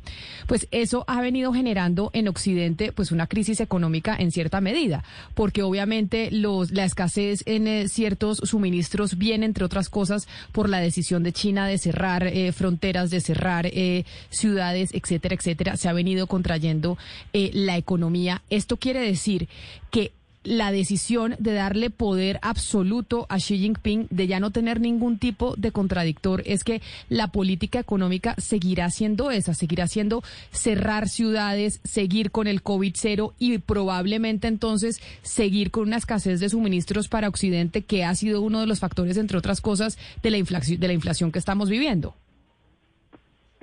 pues 0.48 0.68
eso 0.72 1.04
ha 1.08 1.22
venido 1.22 1.54
generando 1.54 2.10
en 2.14 2.28
Occidente 2.28 2.92
pues 2.92 3.12
una 3.12 3.28
crisis 3.28 3.60
económica 3.60 4.16
en 4.18 4.32
cierta 4.32 4.62
medida, 4.62 5.04
porque 5.34 5.64
obviamente 5.64 6.30
los, 6.32 6.72
la 6.72 6.86
escasez 6.86 7.44
en 7.46 7.68
eh, 7.68 7.88
ciertos 7.88 8.38
suministros 8.44 9.18
viene 9.18 9.46
entre 9.46 9.66
otras 9.66 9.90
cosas 9.90 10.28
por 10.52 10.70
la 10.70 10.80
decisión 10.80 11.24
de 11.24 11.34
China 11.34 11.68
de 11.68 11.78
cerrar 11.78 12.26
eh, 12.28 12.52
fronteras, 12.52 13.10
de 13.10 13.22
cerrar 13.22 13.68
eh, 13.68 14.06
ciudades, 14.30 14.92
etcétera, 14.94 15.36
etcétera, 15.36 15.78
se 15.78 15.90
ha 15.90 15.94
venido 15.94 16.28
contrayendo 16.28 16.98
eh, 17.34 17.52
la 17.54 17.78
economía. 17.78 18.42
Esto 18.50 18.78
quiere 18.78 19.02
decir 19.02 19.48
que 19.92 20.12
la 20.44 20.72
decisión 20.72 21.36
de 21.40 21.54
darle 21.54 21.90
poder 21.90 22.40
absoluto 22.42 23.26
a 23.30 23.38
Xi 23.38 23.58
Jinping, 23.58 24.08
de 24.10 24.28
ya 24.28 24.40
no 24.40 24.52
tener 24.52 24.82
ningún 24.82 25.18
tipo 25.18 25.56
de 25.56 25.72
contradictor, 25.72 26.44
es 26.46 26.64
que 26.64 26.82
la 27.10 27.30
política 27.30 27.80
económica 27.80 28.36
seguirá 28.38 28.90
siendo 28.90 29.32
esa, 29.32 29.54
seguirá 29.54 29.88
siendo 29.88 30.24
cerrar 30.52 31.08
ciudades, 31.08 31.80
seguir 31.84 32.32
con 32.32 32.48
el 32.48 32.62
COVID 32.62 32.94
cero 32.96 33.34
y 33.40 33.58
probablemente 33.60 34.48
entonces 34.48 35.02
seguir 35.22 35.72
con 35.72 35.84
una 35.84 35.98
escasez 35.98 36.40
de 36.40 36.50
suministros 36.50 37.08
para 37.08 37.30
Occidente, 37.30 37.84
que 37.84 38.04
ha 38.04 38.14
sido 38.16 38.42
uno 38.42 38.60
de 38.60 38.68
los 38.68 38.80
factores, 38.80 39.18
entre 39.18 39.38
otras 39.38 39.62
cosas, 39.62 39.98
de 40.22 40.32
la 40.32 40.38
inflación, 40.38 40.80
de 40.80 40.88
la 40.88 40.94
inflación 40.94 41.32
que 41.32 41.40
estamos 41.40 41.70
viviendo. 41.70 42.16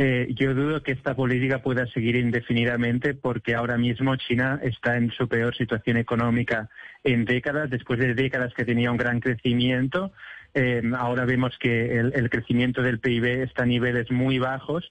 Eh, 0.03 0.29
yo 0.35 0.55
dudo 0.55 0.83
que 0.83 0.93
esta 0.93 1.15
política 1.15 1.59
pueda 1.59 1.87
seguir 1.89 2.17
indefinidamente 2.17 3.13
porque 3.13 3.55
ahora 3.55 3.77
mismo 3.77 4.17
China 4.17 4.59
está 4.63 4.97
en 4.97 5.11
su 5.11 5.29
peor 5.29 5.55
situación 5.55 5.99
económica 5.99 6.71
en 7.05 7.27
décadas, 7.27 7.69
después 7.69 8.01
de 8.01 8.15
décadas 8.15 8.55
que 8.55 8.65
tenía 8.65 8.91
un 8.91 8.97
gran 8.97 9.21
crecimiento. 9.21 10.11
Eh, 10.55 10.81
ahora 10.97 11.27
vemos 11.27 11.55
que 11.61 11.99
el, 11.99 12.15
el, 12.15 12.31
crecimiento 12.31 12.81
del 12.81 12.99
PIB 12.99 13.43
está 13.43 13.65
a 13.65 13.67
niveles 13.67 14.11
muy 14.11 14.39
bajos. 14.39 14.91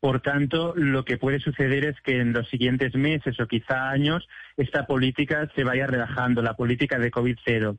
Por 0.00 0.22
tanto, 0.22 0.72
lo 0.74 1.04
que 1.04 1.18
puede 1.18 1.40
suceder 1.40 1.84
es 1.84 2.00
que 2.00 2.18
en 2.18 2.32
los 2.32 2.48
siguientes 2.48 2.94
meses 2.94 3.38
o 3.40 3.46
quizá 3.46 3.90
años 3.90 4.26
esta 4.56 4.86
política 4.86 5.50
se 5.54 5.62
vaya 5.62 5.86
relajando, 5.86 6.40
la 6.40 6.54
política 6.54 6.98
de 6.98 7.10
COVID 7.10 7.36
cero. 7.44 7.76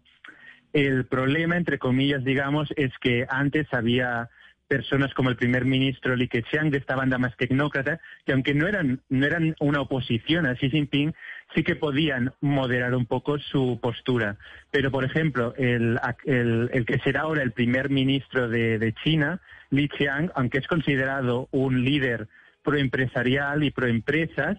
El 0.72 1.08
problema, 1.08 1.58
entre 1.58 1.80
comillas, 1.80 2.24
digamos, 2.24 2.72
es 2.76 2.92
que 3.02 3.26
antes 3.28 3.66
había 3.74 4.30
personas 4.70 5.14
como 5.16 5.30
el 5.30 5.36
primer 5.36 5.66
ministro 5.66 6.16
Li 6.16 6.28
Keqiang 6.28 6.70
de 6.70 6.78
esta 6.78 6.96
banda 6.96 7.18
más 7.18 7.36
tecnócrata, 7.36 8.00
que 8.26 8.34
aunque 8.34 8.54
no 8.54 8.68
eran, 8.68 9.02
no 9.10 9.26
eran 9.26 9.56
una 9.60 9.82
oposición 9.82 10.46
a 10.46 10.56
Xi 10.56 10.70
Jinping, 10.70 11.14
sí 11.56 11.64
que 11.64 11.76
podían 11.76 12.32
moderar 12.40 12.94
un 12.94 13.08
poco 13.08 13.40
su 13.40 13.80
postura. 13.82 14.38
Pero, 14.72 14.92
por 14.92 15.04
ejemplo, 15.04 15.56
el, 15.58 16.00
el, 16.24 16.70
el 16.72 16.86
que 16.86 17.00
será 17.00 17.22
ahora 17.22 17.42
el 17.42 17.52
primer 17.52 17.90
ministro 17.90 18.48
de, 18.48 18.78
de 18.78 18.94
China, 19.04 19.42
Li 19.72 19.90
Qiang, 19.90 20.32
aunque 20.36 20.60
es 20.60 20.68
considerado 20.68 21.50
un 21.52 21.84
líder 21.84 22.28
proempresarial 22.64 23.64
y 23.64 23.72
proempresas, 23.72 24.58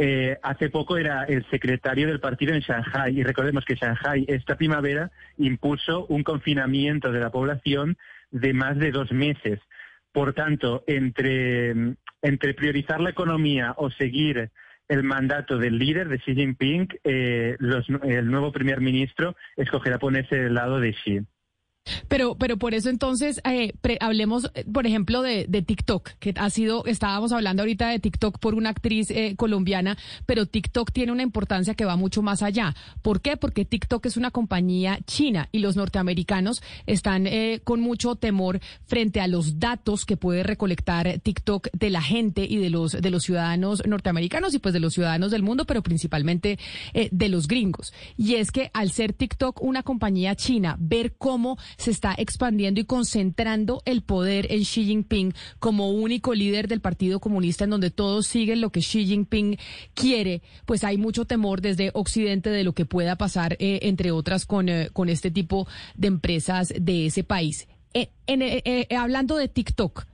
eh, 0.00 0.38
hace 0.42 0.70
poco 0.70 0.96
era 0.96 1.24
el 1.24 1.44
secretario 1.50 2.06
del 2.06 2.20
partido 2.20 2.54
en 2.54 2.60
Shanghai 2.60 3.18
y 3.18 3.24
recordemos 3.24 3.64
que 3.64 3.74
Shanghai 3.74 4.24
esta 4.28 4.56
primavera 4.56 5.10
impuso 5.38 6.06
un 6.06 6.22
confinamiento 6.22 7.10
de 7.10 7.18
la 7.18 7.30
población 7.30 7.96
de 8.30 8.52
más 8.52 8.78
de 8.78 8.90
dos 8.90 9.12
meses. 9.12 9.60
Por 10.12 10.32
tanto, 10.32 10.84
entre, 10.86 11.96
priorizar 12.56 13.00
la 13.00 13.10
economía 13.10 13.74
o 13.76 13.90
seguir 13.90 14.50
el 14.88 15.02
mandato 15.02 15.58
del 15.58 15.78
líder 15.78 16.08
de 16.08 16.18
Xi 16.18 16.34
Jinping, 16.34 16.88
eh, 17.04 17.56
el 18.04 18.30
nuevo 18.30 18.52
primer 18.52 18.80
ministro 18.80 19.36
escogerá 19.56 19.98
ponerse 19.98 20.36
del 20.36 20.54
lado 20.54 20.80
de 20.80 20.94
Xi. 20.94 21.20
Pero, 22.08 22.36
pero 22.36 22.56
por 22.56 22.74
eso 22.74 22.90
entonces 22.90 23.40
eh, 23.44 23.72
hablemos, 24.00 24.50
eh, 24.54 24.64
por 24.72 24.86
ejemplo, 24.86 25.22
de, 25.22 25.46
de, 25.48 25.62
TikTok, 25.62 26.10
que 26.18 26.34
ha 26.36 26.50
sido, 26.50 26.84
estábamos 26.86 27.32
hablando 27.32 27.62
ahorita 27.62 27.88
de 27.88 27.98
TikTok 27.98 28.38
por 28.38 28.54
una 28.54 28.70
actriz 28.70 29.10
eh, 29.10 29.34
colombiana, 29.36 29.98
pero 30.26 30.46
TikTok 30.46 30.92
tiene 30.92 31.12
una 31.12 31.22
importancia 31.22 31.74
que 31.74 31.84
va 31.84 31.96
mucho 31.96 32.22
más 32.22 32.42
allá. 32.42 32.74
¿Por 33.02 33.20
qué? 33.20 33.36
Porque 33.36 33.64
TikTok 33.64 34.06
es 34.06 34.16
una 34.16 34.30
compañía 34.30 34.98
china 35.06 35.48
y 35.52 35.58
los 35.58 35.76
norteamericanos 35.76 36.62
están 36.86 37.26
eh, 37.26 37.60
con 37.64 37.80
mucho 37.80 38.16
temor 38.16 38.60
frente 38.86 39.20
a 39.20 39.26
los 39.26 39.58
datos 39.58 40.04
que 40.04 40.16
puede 40.16 40.42
recolectar 40.42 41.20
TikTok 41.20 41.68
de 41.72 41.90
la 41.90 42.02
gente 42.02 42.46
y 42.48 42.56
de 42.56 42.70
los 42.70 42.92
de 42.92 43.10
los 43.10 43.22
ciudadanos 43.22 43.82
norteamericanos 43.86 44.54
y 44.54 44.58
pues 44.58 44.72
de 44.72 44.80
los 44.80 44.94
ciudadanos 44.94 45.30
del 45.30 45.42
mundo, 45.42 45.64
pero 45.64 45.82
principalmente 45.82 46.58
eh, 46.94 47.08
de 47.12 47.28
los 47.28 47.48
gringos. 47.48 47.92
Y 48.16 48.34
es 48.34 48.50
que 48.50 48.70
al 48.72 48.90
ser 48.90 49.12
TikTok 49.12 49.62
una 49.62 49.82
compañía 49.82 50.34
china, 50.34 50.76
ver 50.78 51.14
cómo 51.16 51.58
se 51.78 51.92
está 51.92 52.14
expandiendo 52.18 52.80
y 52.80 52.84
concentrando 52.84 53.82
el 53.86 54.02
poder 54.02 54.52
en 54.52 54.64
Xi 54.64 54.84
Jinping 54.84 55.32
como 55.60 55.90
único 55.90 56.34
líder 56.34 56.68
del 56.68 56.80
Partido 56.80 57.20
Comunista 57.20 57.64
en 57.64 57.70
donde 57.70 57.90
todos 57.90 58.26
siguen 58.26 58.60
lo 58.60 58.70
que 58.70 58.80
Xi 58.80 59.06
Jinping 59.06 59.56
quiere, 59.94 60.42
pues 60.66 60.84
hay 60.84 60.98
mucho 60.98 61.24
temor 61.24 61.60
desde 61.60 61.92
Occidente 61.94 62.50
de 62.50 62.64
lo 62.64 62.72
que 62.74 62.84
pueda 62.84 63.16
pasar, 63.16 63.56
eh, 63.60 63.80
entre 63.82 64.10
otras, 64.10 64.44
con, 64.44 64.68
eh, 64.68 64.90
con 64.92 65.08
este 65.08 65.30
tipo 65.30 65.66
de 65.94 66.08
empresas 66.08 66.74
de 66.78 67.06
ese 67.06 67.24
país. 67.24 67.68
Eh, 67.94 68.86
hablando 68.96 69.36
de 69.36 69.48
TikTok, 69.48 70.04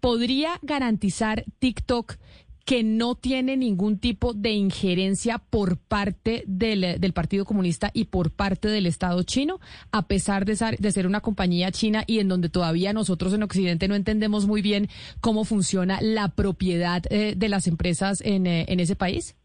¿podría 0.00 0.58
garantizar 0.62 1.44
TikTok 1.60 2.16
que 2.64 2.82
no 2.82 3.14
tiene 3.14 3.56
ningún 3.56 3.98
tipo 3.98 4.32
de 4.32 4.52
injerencia 4.52 5.38
por 5.38 5.78
parte 5.78 6.44
del, 6.46 7.00
del, 7.00 7.12
Partido 7.12 7.44
Comunista 7.44 7.90
y 7.92 8.06
por 8.06 8.30
parte 8.30 8.68
del 8.68 8.86
Estado 8.86 9.22
chino, 9.22 9.60
a 9.92 10.06
pesar 10.06 10.44
de 10.44 10.56
ser, 10.56 10.78
de 10.78 10.90
ser, 10.90 11.06
una 11.06 11.20
compañía 11.20 11.70
china 11.70 12.04
y 12.06 12.20
en 12.20 12.28
donde 12.28 12.48
todavía 12.48 12.92
nosotros 12.92 13.34
en 13.34 13.42
Occidente 13.42 13.88
no 13.88 13.94
entendemos 13.94 14.46
muy 14.46 14.62
bien 14.62 14.88
cómo 15.20 15.44
funciona 15.44 15.98
la 16.00 16.28
propiedad 16.28 17.02
eh, 17.10 17.34
de 17.36 17.48
las 17.48 17.66
empresas 17.66 18.20
en, 18.22 18.46
eh, 18.46 18.64
en 18.68 18.80
ese 18.80 18.96
país? 18.96 19.36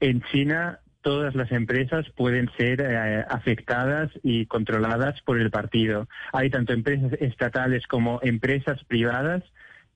En 0.00 0.22
China 0.32 0.80
todas 1.02 1.34
las 1.34 1.50
empresas 1.52 2.06
pueden 2.16 2.50
ser 2.56 2.80
eh, 2.80 3.24
afectadas 3.28 4.10
y 4.22 4.46
controladas 4.46 5.20
por 5.22 5.40
el 5.40 5.50
partido. 5.50 6.08
Hay 6.32 6.50
tanto 6.50 6.72
empresas 6.72 7.12
estatales 7.20 7.86
como 7.86 8.20
empresas 8.22 8.82
privadas 8.84 9.42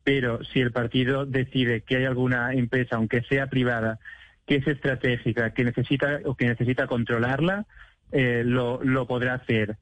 pero 0.04 0.44
si 0.44 0.61
el 0.61 0.70
partido 0.70 1.25
decide 1.25 1.80
que 1.80 1.96
hay 1.96 2.04
alguna 2.04 2.52
empresa, 2.52 2.96
aunque 2.96 3.23
sea 3.23 3.49
privada, 3.49 3.99
que 4.46 4.56
es 4.56 4.66
estratégica, 4.66 5.54
que 5.54 5.64
necesita 5.64 6.20
o 6.26 6.37
que 6.37 6.46
necesita 6.46 6.87
controlarla, 6.87 7.64
eh, 8.12 8.42
lo, 8.44 8.84
lo 8.84 9.06
podrá 9.06 9.34
hacer. 9.34 9.76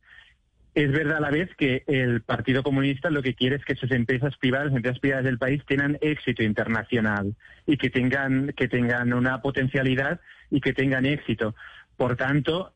Es 0.75 0.91
verdad 0.91 1.19
a 1.19 1.21
la 1.21 1.31
vez 1.31 1.51
que 1.57 1.85
el 1.87 2.23
Partido 2.23 2.63
Comunista 2.63 3.11
lo 3.11 3.23
que 3.23 3.35
quiere 3.35 3.57
es 3.57 3.65
que 3.65 3.75
sus 3.75 3.91
empresas 3.91 4.37
privadas, 4.39 4.69
las 4.69 4.77
empresas 4.77 5.01
privadas 5.01 5.25
del 5.25 5.39
país, 5.39 5.63
tengan 5.67 5.99
éxito 6.01 6.43
internacional 6.43 7.35
y 7.67 7.77
que 7.77 7.91
tengan, 7.91 8.55
que 8.57 8.69
tengan 8.69 9.13
una 9.13 9.43
potencialidad 9.43 10.21
y 10.51 10.61
que 10.61 10.73
tengan 10.73 11.05
éxito. 11.05 11.55
Por 11.97 12.17
tanto, 12.17 12.73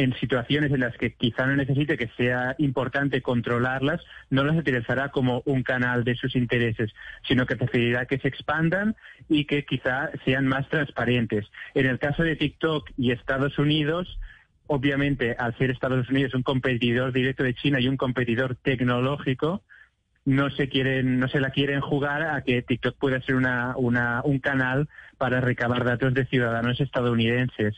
en 0.00 0.14
situaciones 0.14 0.72
en 0.72 0.80
las 0.80 0.96
que 0.96 1.12
quizá 1.12 1.46
no 1.46 1.56
necesite 1.56 1.98
que 1.98 2.08
sea 2.16 2.54
importante 2.56 3.20
controlarlas, 3.20 4.00
no 4.30 4.44
las 4.44 4.56
utilizará 4.56 5.10
como 5.10 5.42
un 5.44 5.62
canal 5.62 6.04
de 6.04 6.14
sus 6.14 6.36
intereses, 6.36 6.90
sino 7.28 7.44
que 7.44 7.56
preferirá 7.56 8.06
que 8.06 8.18
se 8.18 8.28
expandan 8.28 8.96
y 9.28 9.44
que 9.44 9.66
quizá 9.66 10.10
sean 10.24 10.46
más 10.46 10.66
transparentes. 10.70 11.44
En 11.74 11.84
el 11.84 11.98
caso 11.98 12.22
de 12.22 12.34
TikTok 12.34 12.88
y 12.96 13.12
Estados 13.12 13.58
Unidos, 13.58 14.18
obviamente, 14.68 15.36
al 15.38 15.54
ser 15.58 15.70
Estados 15.70 16.08
Unidos 16.08 16.32
un 16.32 16.44
competidor 16.44 17.12
directo 17.12 17.44
de 17.44 17.52
China 17.52 17.78
y 17.78 17.86
un 17.86 17.98
competidor 17.98 18.54
tecnológico, 18.54 19.62
no 20.24 20.48
se 20.48 21.40
la 21.40 21.50
quieren 21.50 21.80
jugar 21.82 22.22
a 22.22 22.40
que 22.42 22.62
TikTok 22.62 22.96
pueda 22.96 23.20
ser 23.20 23.34
una, 23.34 23.74
un 23.76 24.38
canal 24.38 24.88
para 25.18 25.42
recabar 25.42 25.84
datos 25.84 26.14
de 26.14 26.24
ciudadanos 26.24 26.80
estadounidenses 26.80 27.74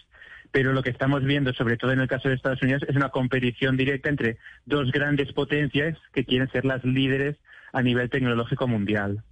pero 0.53 0.75
lo 0.75 0.83
que 0.83 0.91
estamos 0.91 1.25
viendo, 1.25 1.53
sobre 1.55 1.79
todo 1.79 1.93
en 1.93 2.01
el 2.01 2.09
caso 2.09 2.29
de 2.29 2.35
Estados 2.35 2.63
Unidos, 2.63 2.85
es 2.87 2.95
una 2.95 3.09
competición 3.09 3.77
directa 3.77 4.11
entre 4.11 4.37
dos 4.67 4.93
grandes 4.93 5.33
potencias 5.33 5.99
que 6.13 6.25
quieren 6.25 6.51
ser 6.53 6.67
las 6.67 6.85
líderes 6.85 7.37
a 7.73 7.83
nivel 7.83 8.11
tecnológico 8.11 8.69
mundial. 8.69 9.25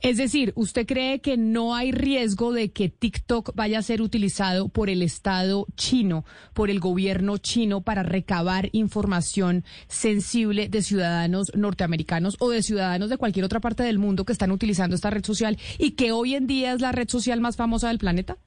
Es 0.00 0.16
decir, 0.16 0.52
¿usted 0.56 0.86
cree 0.86 1.20
que 1.20 1.36
no 1.36 1.76
hay 1.76 1.92
riesgo 1.92 2.52
de 2.52 2.72
que 2.72 2.88
TikTok 2.88 3.54
vaya 3.54 3.78
a 3.78 3.82
ser 3.82 4.02
utilizado 4.02 4.68
por 4.68 4.90
el 4.90 5.02
Estado 5.02 5.66
chino, 5.76 6.24
por 6.54 6.70
el 6.70 6.80
gobierno 6.80 7.38
chino, 7.38 7.82
para 7.82 8.02
recabar 8.02 8.68
información 8.72 9.64
sensible 9.86 10.68
de 10.68 10.82
ciudadanos 10.82 11.52
norteamericanos 11.54 12.36
o 12.40 12.50
de 12.50 12.62
ciudadanos 12.62 13.10
de 13.10 13.18
cualquier 13.18 13.44
otra 13.44 13.60
parte 13.60 13.82
del 13.82 13.98
mundo 13.98 14.24
que 14.24 14.32
están 14.32 14.50
utilizando 14.50 14.96
esta 14.96 15.10
red 15.10 15.24
social 15.24 15.56
y 15.78 15.92
que 15.92 16.10
hoy 16.10 16.34
en 16.34 16.48
día 16.48 16.72
es 16.72 16.80
la 16.80 16.92
red 16.92 17.08
social 17.08 17.40
más 17.40 17.56
famosa 17.56 17.88
del 17.88 17.98
planeta? 17.98 18.38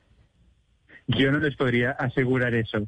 Yo 1.08 1.32
no 1.32 1.40
les 1.40 1.56
podría 1.56 1.92
asegurar 1.92 2.54
eso. 2.56 2.88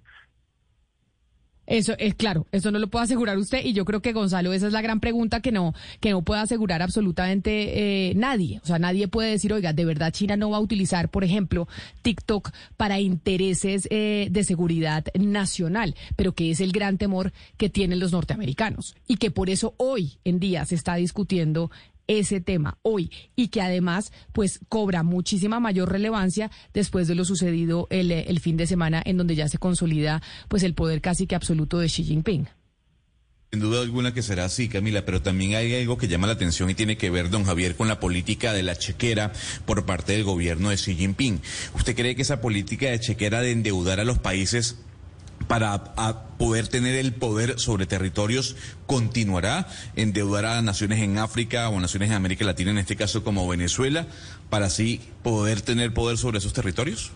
Eso 1.67 1.95
es 1.97 2.13
claro, 2.13 2.45
eso 2.51 2.71
no 2.71 2.77
lo 2.77 2.89
puede 2.89 3.05
asegurar 3.05 3.37
usted 3.37 3.65
y 3.65 3.73
yo 3.73 3.85
creo 3.85 4.01
que 4.01 4.13
Gonzalo, 4.13 4.53
esa 4.53 4.67
es 4.67 4.73
la 4.73 4.83
gran 4.83 4.99
pregunta 4.99 5.39
que 5.39 5.51
no 5.51 5.73
que 5.99 6.11
no 6.11 6.21
puede 6.21 6.41
asegurar 6.41 6.83
absolutamente 6.83 8.09
eh, 8.09 8.13
nadie. 8.15 8.59
O 8.63 8.67
sea, 8.67 8.77
nadie 8.77 9.07
puede 9.07 9.31
decir, 9.31 9.51
oiga, 9.51 9.73
de 9.73 9.85
verdad 9.85 10.13
China 10.13 10.37
no 10.37 10.51
va 10.51 10.57
a 10.57 10.61
utilizar, 10.61 11.09
por 11.09 11.23
ejemplo, 11.23 11.67
TikTok 12.03 12.51
para 12.77 12.99
intereses 12.99 13.87
eh, 13.89 14.27
de 14.29 14.43
seguridad 14.43 15.05
nacional, 15.15 15.95
pero 16.15 16.33
que 16.33 16.51
es 16.51 16.61
el 16.61 16.71
gran 16.71 16.99
temor 16.99 17.33
que 17.57 17.69
tienen 17.69 17.99
los 17.99 18.11
norteamericanos 18.11 18.95
y 19.07 19.17
que 19.17 19.31
por 19.31 19.49
eso 19.49 19.73
hoy 19.77 20.19
en 20.23 20.39
día 20.39 20.65
se 20.65 20.75
está 20.75 20.95
discutiendo 20.95 21.71
ese 22.07 22.41
tema 22.41 22.77
hoy 22.81 23.11
y 23.35 23.49
que 23.49 23.61
además 23.61 24.11
pues 24.31 24.59
cobra 24.69 25.03
muchísima 25.03 25.59
mayor 25.59 25.91
relevancia 25.91 26.51
después 26.73 27.07
de 27.07 27.15
lo 27.15 27.25
sucedido 27.25 27.87
el, 27.89 28.11
el 28.11 28.39
fin 28.39 28.57
de 28.57 28.67
semana 28.67 29.01
en 29.05 29.17
donde 29.17 29.35
ya 29.35 29.47
se 29.47 29.57
consolida 29.57 30.21
pues 30.47 30.63
el 30.63 30.73
poder 30.73 31.01
casi 31.01 31.27
que 31.27 31.35
absoluto 31.35 31.79
de 31.79 31.87
Xi 31.87 32.03
Jinping. 32.03 32.47
Sin 33.51 33.61
duda 33.61 33.81
alguna 33.81 34.13
que 34.13 34.21
será 34.21 34.45
así, 34.45 34.67
Camila, 34.67 35.05
pero 35.05 35.21
también 35.21 35.55
hay 35.55 35.73
algo 35.75 35.97
que 35.97 36.09
llama 36.09 36.27
la 36.27 36.33
atención 36.33 36.69
y 36.69 36.73
tiene 36.75 36.97
que 36.97 37.09
ver, 37.09 37.29
don 37.29 37.45
Javier, 37.45 37.75
con 37.75 37.87
la 37.87 38.01
política 38.01 38.51
de 38.51 38.63
la 38.63 38.75
chequera 38.75 39.31
por 39.65 39.85
parte 39.85 40.13
del 40.13 40.25
gobierno 40.25 40.71
de 40.71 40.75
Xi 40.75 40.95
Jinping. 40.95 41.41
¿Usted 41.73 41.95
cree 41.95 42.15
que 42.15 42.23
esa 42.23 42.41
política 42.41 42.89
de 42.89 42.99
chequera 42.99 43.41
de 43.41 43.51
endeudar 43.51 43.99
a 43.99 44.03
los 44.03 44.19
países 44.19 44.77
para 45.47 45.95
poder 46.37 46.67
tener 46.67 46.95
el 46.95 47.13
poder 47.13 47.59
sobre 47.59 47.85
territorios 47.85 48.55
continuará, 48.85 49.67
endeudar 49.95 50.45
a 50.45 50.61
naciones 50.61 50.99
en 51.01 51.17
África 51.17 51.69
o 51.69 51.79
naciones 51.79 52.09
en 52.09 52.15
América 52.15 52.45
Latina, 52.45 52.71
en 52.71 52.77
este 52.77 52.95
caso 52.95 53.23
como 53.23 53.47
Venezuela, 53.47 54.07
para 54.49 54.65
así 54.65 55.01
poder 55.23 55.61
tener 55.61 55.93
poder 55.93 56.17
sobre 56.17 56.39
esos 56.39 56.53
territorios? 56.53 57.13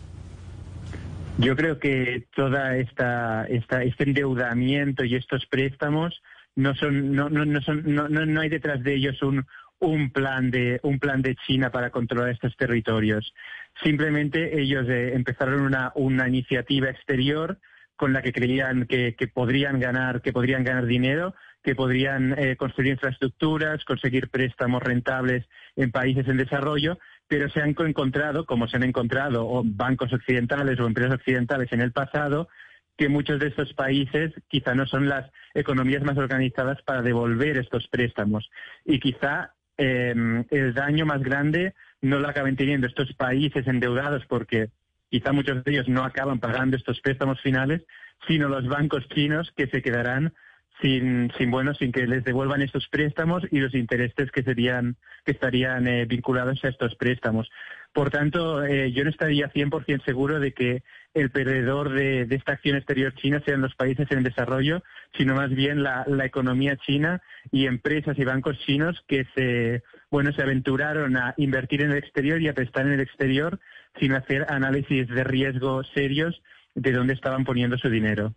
Yo 1.37 1.55
creo 1.55 1.79
que 1.79 2.25
toda 2.35 2.75
esta, 2.77 3.45
esta 3.45 3.83
este 3.83 4.03
endeudamiento 4.03 5.05
y 5.05 5.15
estos 5.15 5.45
préstamos 5.45 6.21
no 6.55 6.75
son 6.75 7.13
no 7.13 7.29
no 7.29 7.45
no 7.45 7.61
son 7.61 7.83
no, 7.85 8.09
no, 8.09 8.41
hay 8.41 8.49
detrás 8.49 8.83
de 8.83 8.95
ellos 8.95 9.21
un 9.21 9.45
un 9.79 10.11
plan 10.11 10.51
de 10.51 10.81
un 10.83 10.99
plan 10.99 11.21
de 11.21 11.37
China 11.47 11.71
para 11.71 11.91
controlar 11.91 12.29
estos 12.31 12.57
territorios. 12.57 13.33
Simplemente 13.81 14.59
ellos 14.59 14.85
eh, 14.89 15.13
empezaron 15.13 15.61
una 15.61 15.93
una 15.95 16.27
iniciativa 16.27 16.89
exterior 16.89 17.57
con 17.99 18.13
la 18.13 18.21
que 18.21 18.31
creían 18.31 18.85
que, 18.85 19.13
podrían 19.33 19.77
ganar, 19.77 20.21
que 20.21 20.31
podrían 20.31 20.63
ganar 20.63 20.85
dinero, 20.85 21.35
que 21.61 21.75
podrían 21.75 22.33
eh, 22.39 22.55
construir 22.55 22.93
infraestructuras, 22.93 23.83
conseguir 23.83 24.29
préstamos 24.29 24.81
rentables 24.81 25.45
en 25.75 25.91
países 25.91 26.25
en 26.29 26.37
desarrollo, 26.37 26.97
pero 27.27 27.49
se 27.49 27.61
han 27.61 27.75
encontrado, 27.77 28.45
como 28.45 28.69
se 28.69 28.77
han 28.77 28.83
encontrado 28.83 29.63
bancos 29.65 30.13
occidentales 30.13 30.79
o 30.79 30.87
empresas 30.87 31.15
occidentales 31.15 31.73
en 31.73 31.81
el 31.81 31.91
pasado, 31.91 32.47
que 32.95 33.09
muchos 33.09 33.37
de 33.37 33.47
estos 33.47 33.73
países 33.73 34.31
quizá 34.47 34.73
no 34.75 34.85
son 34.85 35.09
las 35.09 35.29
economías 35.53 36.01
más 36.01 36.17
organizadas 36.17 36.81
para 36.83 37.01
devolver 37.01 37.57
estos 37.57 37.85
préstamos. 37.89 38.49
Y 38.85 39.01
quizá 39.01 39.55
em, 39.75 40.45
el 40.51 40.73
daño 40.73 41.05
más 41.05 41.21
grande 41.21 41.73
no 42.01 42.19
lo 42.19 42.29
acaben 42.29 42.55
teniendo 42.55 42.87
estos 42.87 43.11
países 43.11 43.67
endeudados 43.67 44.25
porque 44.25 44.69
quizá 45.09 45.31
muchos 45.31 45.63
de 45.63 45.71
ellos 45.71 45.87
no 45.87 46.03
acaban 46.03 46.39
pagando 46.39 46.77
estos 46.77 46.99
préstamos 47.01 47.41
finales, 47.41 47.83
sino 48.27 48.47
los 48.47 48.67
bancos 48.67 49.07
chinos 49.09 49.51
que 49.55 49.67
se 49.67 49.81
quedarán 49.81 50.33
sin, 50.81 51.31
sin 51.37 51.51
bueno, 51.51 51.73
sin 51.73 51.91
que 51.91 52.07
les 52.07 52.23
devuelvan 52.23 52.61
estos 52.61 52.87
préstamos 52.87 53.43
y 53.51 53.59
los 53.59 53.73
intereses 53.73 54.31
que 54.31 54.43
serían, 54.43 54.95
que 55.25 55.31
estarían 55.31 55.87
eh, 55.87 56.05
vinculados 56.05 56.63
a 56.63 56.69
estos 56.69 56.95
préstamos. 56.95 57.49
Por 57.93 58.11
tanto, 58.11 58.63
eh, 58.63 58.91
yo 58.91 59.03
no 59.03 59.09
estaría 59.09 59.51
100% 59.51 60.05
seguro 60.05 60.39
de 60.39 60.53
que 60.53 60.83
el 61.15 61.31
perdedor 61.31 61.91
de, 61.91 62.27
esta 62.29 62.53
acción 62.53 62.77
exterior 62.77 63.13
china 63.15 63.41
sean 63.45 63.61
los 63.61 63.75
países 63.75 64.09
en 64.11 64.23
desarrollo, 64.23 64.83
sino 65.17 65.33
más 65.33 65.49
bien 65.49 65.81
la, 65.81 66.05
la, 66.07 66.25
economía 66.25 66.77
china 66.77 67.21
y 67.51 67.65
empresas 67.65 68.17
y 68.19 68.23
bancos 68.23 68.59
chinos 68.59 69.03
que 69.07 69.25
se, 69.35 69.83
bueno, 70.11 70.31
se 70.33 70.43
aventuraron 70.43 71.17
a 71.17 71.33
invertir 71.37 71.81
en 71.81 71.91
el 71.91 71.97
exterior 71.97 72.39
y 72.41 72.47
a 72.47 72.53
prestar 72.53 72.85
en 72.85 72.93
el 72.93 72.99
exterior 72.99 73.59
sin 73.99 74.13
hacer 74.13 74.45
análisis 74.49 75.07
de 75.07 75.23
riesgo 75.23 75.83
serios 75.83 76.41
de 76.75 76.91
dónde 76.91 77.13
estaban 77.13 77.43
poniendo 77.43 77.77
su 77.77 77.89
dinero. 77.89 78.33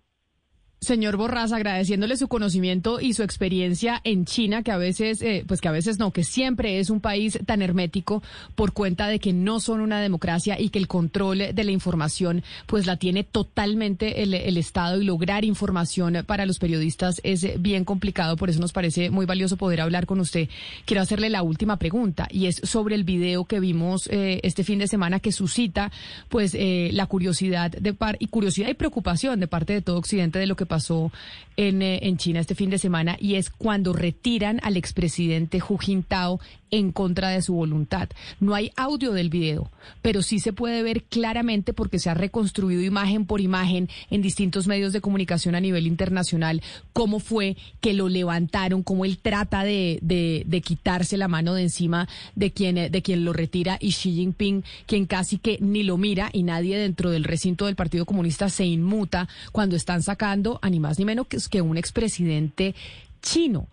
Señor 0.82 1.16
Borras, 1.16 1.52
agradeciéndole 1.52 2.16
su 2.16 2.26
conocimiento 2.26 2.98
y 3.00 3.14
su 3.14 3.22
experiencia 3.22 4.00
en 4.02 4.24
China, 4.24 4.64
que 4.64 4.72
a 4.72 4.76
veces, 4.76 5.22
eh, 5.22 5.44
pues 5.46 5.60
que 5.60 5.68
a 5.68 5.72
veces 5.72 6.00
no, 6.00 6.10
que 6.10 6.24
siempre 6.24 6.80
es 6.80 6.90
un 6.90 6.98
país 6.98 7.38
tan 7.46 7.62
hermético 7.62 8.20
por 8.56 8.72
cuenta 8.72 9.06
de 9.06 9.20
que 9.20 9.32
no 9.32 9.60
son 9.60 9.80
una 9.80 10.00
democracia 10.00 10.60
y 10.60 10.70
que 10.70 10.80
el 10.80 10.88
control 10.88 11.54
de 11.54 11.64
la 11.64 11.70
información, 11.70 12.42
pues 12.66 12.84
la 12.86 12.96
tiene 12.96 13.22
totalmente 13.22 14.24
el, 14.24 14.34
el 14.34 14.56
Estado 14.56 15.00
y 15.00 15.04
lograr 15.04 15.44
información 15.44 16.24
para 16.26 16.46
los 16.46 16.58
periodistas 16.58 17.20
es 17.22 17.62
bien 17.62 17.84
complicado. 17.84 18.36
Por 18.36 18.50
eso 18.50 18.58
nos 18.58 18.72
parece 18.72 19.08
muy 19.08 19.24
valioso 19.24 19.56
poder 19.56 19.82
hablar 19.82 20.06
con 20.06 20.18
usted. 20.18 20.48
Quiero 20.84 21.00
hacerle 21.00 21.30
la 21.30 21.44
última 21.44 21.76
pregunta 21.76 22.26
y 22.28 22.46
es 22.46 22.56
sobre 22.64 22.96
el 22.96 23.04
video 23.04 23.44
que 23.44 23.60
vimos 23.60 24.08
eh, 24.08 24.40
este 24.42 24.64
fin 24.64 24.80
de 24.80 24.88
semana 24.88 25.20
que 25.20 25.30
suscita, 25.30 25.92
pues, 26.28 26.56
eh, 26.58 26.90
la 26.92 27.06
curiosidad 27.06 27.70
de 27.70 27.94
par 27.94 28.16
y 28.18 28.26
curiosidad 28.26 28.68
y 28.68 28.74
preocupación 28.74 29.38
de 29.38 29.46
parte 29.46 29.74
de 29.74 29.80
todo 29.80 29.98
Occidente 29.98 30.40
de 30.40 30.46
lo 30.46 30.56
que 30.56 30.71
pasó 30.72 31.12
en, 31.58 31.82
eh, 31.82 31.98
en 32.00 32.16
China 32.16 32.40
este 32.40 32.54
fin 32.54 32.70
de 32.70 32.78
semana 32.78 33.18
y 33.20 33.34
es 33.34 33.50
cuando 33.50 33.92
retiran 33.92 34.58
al 34.62 34.78
expresidente 34.78 35.60
Hu 35.60 35.76
Jintao 35.76 36.40
en 36.72 36.90
contra 36.90 37.28
de 37.28 37.42
su 37.42 37.54
voluntad. 37.54 38.08
No 38.40 38.54
hay 38.54 38.72
audio 38.76 39.12
del 39.12 39.28
video, 39.28 39.70
pero 40.00 40.22
sí 40.22 40.40
se 40.40 40.52
puede 40.52 40.82
ver 40.82 41.04
claramente 41.04 41.72
porque 41.72 42.00
se 42.00 42.10
ha 42.10 42.14
reconstruido 42.14 42.82
imagen 42.82 43.26
por 43.26 43.40
imagen 43.40 43.88
en 44.10 44.22
distintos 44.22 44.66
medios 44.66 44.92
de 44.92 45.00
comunicación 45.00 45.54
a 45.54 45.60
nivel 45.60 45.86
internacional 45.86 46.62
cómo 46.92 47.20
fue 47.20 47.56
que 47.80 47.92
lo 47.92 48.08
levantaron, 48.08 48.82
cómo 48.82 49.04
él 49.04 49.18
trata 49.18 49.64
de, 49.64 49.98
de, 50.02 50.60
quitarse 50.62 51.16
la 51.16 51.28
mano 51.28 51.54
de 51.54 51.62
encima 51.62 52.08
de 52.34 52.52
quien, 52.52 52.90
de 52.90 53.02
quien 53.02 53.24
lo 53.24 53.32
retira 53.32 53.76
y 53.80 53.90
Xi 53.90 54.12
Jinping, 54.12 54.64
quien 54.86 55.06
casi 55.06 55.38
que 55.38 55.58
ni 55.60 55.82
lo 55.82 55.98
mira 55.98 56.30
y 56.32 56.42
nadie 56.42 56.78
dentro 56.78 57.10
del 57.10 57.24
recinto 57.24 57.66
del 57.66 57.76
Partido 57.76 58.06
Comunista 58.06 58.48
se 58.48 58.64
inmuta 58.64 59.28
cuando 59.50 59.76
están 59.76 60.02
sacando 60.02 60.58
a 60.62 60.70
ni 60.70 60.80
más 60.80 60.98
ni 60.98 61.04
menos 61.04 61.26
que 61.26 61.60
un 61.60 61.76
expresidente 61.76 62.74
chino. 63.20 63.66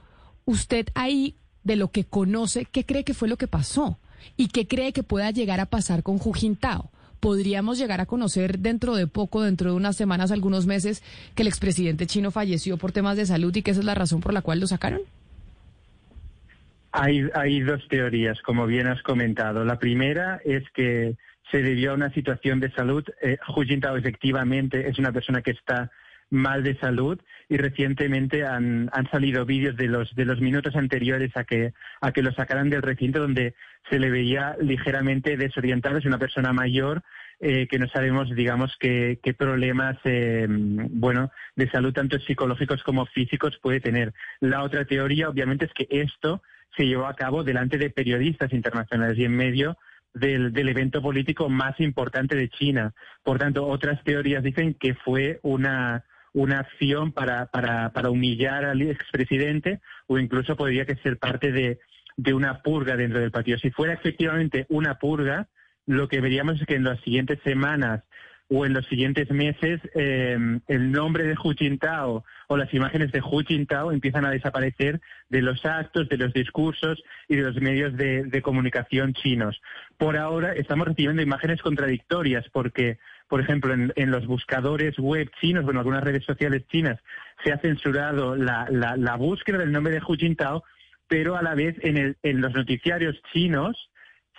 Usted 0.45 0.87
ahí 0.95 1.35
de 1.63 1.75
lo 1.75 1.91
que 1.91 2.03
conoce, 2.03 2.65
¿qué 2.65 2.85
cree 2.85 3.03
que 3.03 3.13
fue 3.13 3.27
lo 3.27 3.37
que 3.37 3.47
pasó? 3.47 3.99
¿Y 4.37 4.49
qué 4.49 4.67
cree 4.67 4.93
que 4.93 5.03
pueda 5.03 5.31
llegar 5.31 5.59
a 5.59 5.65
pasar 5.65 6.03
con 6.03 6.15
Hu 6.15 6.33
Jintao? 6.33 6.91
¿Podríamos 7.19 7.77
llegar 7.77 7.99
a 7.99 8.05
conocer 8.05 8.59
dentro 8.59 8.95
de 8.95 9.07
poco, 9.07 9.41
dentro 9.41 9.71
de 9.71 9.75
unas 9.75 9.97
semanas, 9.97 10.31
algunos 10.31 10.65
meses, 10.65 11.03
que 11.35 11.43
el 11.43 11.47
expresidente 11.47 12.07
chino 12.07 12.31
falleció 12.31 12.77
por 12.77 12.91
temas 12.91 13.17
de 13.17 13.25
salud 13.25 13.53
y 13.55 13.61
que 13.61 13.71
esa 13.71 13.81
es 13.81 13.85
la 13.85 13.95
razón 13.95 14.21
por 14.21 14.33
la 14.33 14.41
cual 14.41 14.59
lo 14.59 14.67
sacaron? 14.67 15.01
Hay, 16.91 17.29
hay 17.35 17.59
dos 17.59 17.85
teorías, 17.89 18.41
como 18.41 18.65
bien 18.65 18.87
has 18.87 19.01
comentado. 19.03 19.65
La 19.65 19.77
primera 19.77 20.41
es 20.45 20.63
que 20.73 21.17
se 21.51 21.61
debió 21.61 21.91
a 21.91 21.95
una 21.95 22.11
situación 22.13 22.59
de 22.59 22.71
salud. 22.71 23.03
Eh, 23.21 23.37
Hu 23.53 23.61
Jintao 23.63 23.97
efectivamente 23.97 24.87
es 24.87 24.97
una 24.97 25.11
persona 25.11 25.41
que 25.41 25.51
está 25.51 25.91
mal 26.29 26.63
de 26.63 26.77
salud 26.77 27.19
y 27.47 27.57
recientemente 27.57 28.45
han, 28.45 28.89
han 28.93 29.09
salido 29.09 29.45
vídeos 29.45 29.75
de 29.75 29.87
los 29.87 30.13
de 30.15 30.25
los 30.25 30.39
minutos 30.39 30.75
anteriores 30.75 31.35
a 31.35 31.43
que 31.43 31.73
a 32.01 32.11
que 32.11 32.21
lo 32.21 32.31
sacaran 32.33 32.69
del 32.69 32.81
recinto 32.81 33.19
donde 33.19 33.55
se 33.89 33.99
le 33.99 34.09
veía 34.09 34.55
ligeramente 34.61 35.37
desorientado 35.37 35.97
es 35.97 36.05
una 36.05 36.19
persona 36.19 36.53
mayor 36.53 37.01
eh, 37.39 37.67
que 37.67 37.79
no 37.79 37.87
sabemos 37.87 38.29
digamos 38.35 38.75
qué, 38.79 39.19
qué 39.23 39.33
problemas 39.33 39.97
eh, 40.03 40.45
bueno 40.47 41.31
de 41.55 41.69
salud 41.69 41.93
tanto 41.93 42.19
psicológicos 42.19 42.83
como 42.83 43.05
físicos 43.07 43.57
puede 43.61 43.79
tener 43.79 44.13
la 44.39 44.63
otra 44.63 44.85
teoría 44.85 45.29
obviamente 45.29 45.65
es 45.65 45.73
que 45.73 45.87
esto 45.89 46.43
se 46.77 46.85
llevó 46.85 47.07
a 47.07 47.15
cabo 47.15 47.43
delante 47.43 47.77
de 47.79 47.89
periodistas 47.89 48.53
internacionales 48.53 49.17
y 49.17 49.25
en 49.25 49.35
medio 49.35 49.77
del, 50.13 50.53
del, 50.53 50.69
evento 50.69 51.01
político 51.01 51.49
más 51.49 51.79
importante 51.79 52.35
de 52.35 52.49
China. 52.49 52.93
Por 53.23 53.37
tanto, 53.37 53.67
otras 53.67 54.03
teorías 54.03 54.43
dicen 54.43 54.73
que 54.73 54.95
fue 54.95 55.39
una, 55.43 56.03
una 56.33 56.59
acción 56.59 57.11
para, 57.11 57.47
para, 57.47 57.91
para 57.91 58.09
humillar 58.09 58.65
al 58.65 58.81
expresidente 58.81 59.79
o 60.07 60.17
incluso 60.17 60.55
podría 60.55 60.85
que 60.85 60.95
ser 60.97 61.17
parte 61.17 61.51
de, 61.51 61.79
de 62.17 62.33
una 62.33 62.61
purga 62.61 62.95
dentro 62.95 63.19
del 63.19 63.31
partido. 63.31 63.57
Si 63.59 63.71
fuera 63.71 63.93
efectivamente 63.93 64.65
una 64.69 64.99
purga, 64.99 65.47
lo 65.85 66.07
que 66.07 66.21
veríamos 66.21 66.59
es 66.59 66.67
que 66.67 66.75
en 66.75 66.83
las 66.83 66.99
siguientes 67.01 67.39
semanas 67.43 68.03
o 68.49 68.65
en 68.65 68.73
los 68.73 68.85
siguientes 68.87 69.29
meses 69.29 69.79
eh, 69.93 70.37
el 70.67 70.91
nombre 70.91 71.23
de 71.23 71.35
Hu 71.35 71.53
Jintao 71.53 72.23
o 72.47 72.57
las 72.57 72.73
imágenes 72.73 73.11
de 73.11 73.21
Hu 73.21 73.43
Jintao 73.45 73.91
empiezan 73.91 74.25
a 74.25 74.31
desaparecer 74.31 74.99
de 75.29 75.41
los 75.41 75.63
actos, 75.65 76.09
de 76.09 76.17
los 76.17 76.33
discursos 76.33 77.01
y 77.27 77.35
de 77.35 77.43
los 77.43 77.55
medios 77.61 77.95
de, 77.95 78.41
comunicación 78.41 79.13
chinos. 79.13 79.61
Por 79.97 80.17
ahora 80.17 80.53
estamos 80.53 80.87
recibiendo 80.87 81.21
imágenes 81.21 81.61
contradictorias 81.61 82.45
porque 82.51 82.97
por 83.27 83.41
ejemplo, 83.41 83.75
en, 83.75 84.11
los 84.11 84.25
buscadores 84.25 84.97
web 84.97 85.29
chinos, 85.39 85.63
bueno, 85.63 85.81
algunas 85.81 86.03
redes 86.03 86.25
sociales 86.25 86.65
chinas, 86.67 86.99
se 87.43 87.53
ha 87.53 87.59
censurado 87.59 88.35
la, 88.35 88.65
la, 88.71 88.97
la 88.97 89.17
búsqueda 89.17 89.59
del 89.59 89.71
nombre 89.71 89.93
de 89.93 89.99
Hu 89.99 90.15
Jintao, 90.15 90.63
pero 91.07 91.35
a 91.35 91.43
la 91.43 91.53
vez 91.53 91.75
en, 91.83 91.97
el, 91.97 92.17
en 92.23 92.41
los 92.41 92.51
noticiarios 92.53 93.21
chinos 93.31 93.91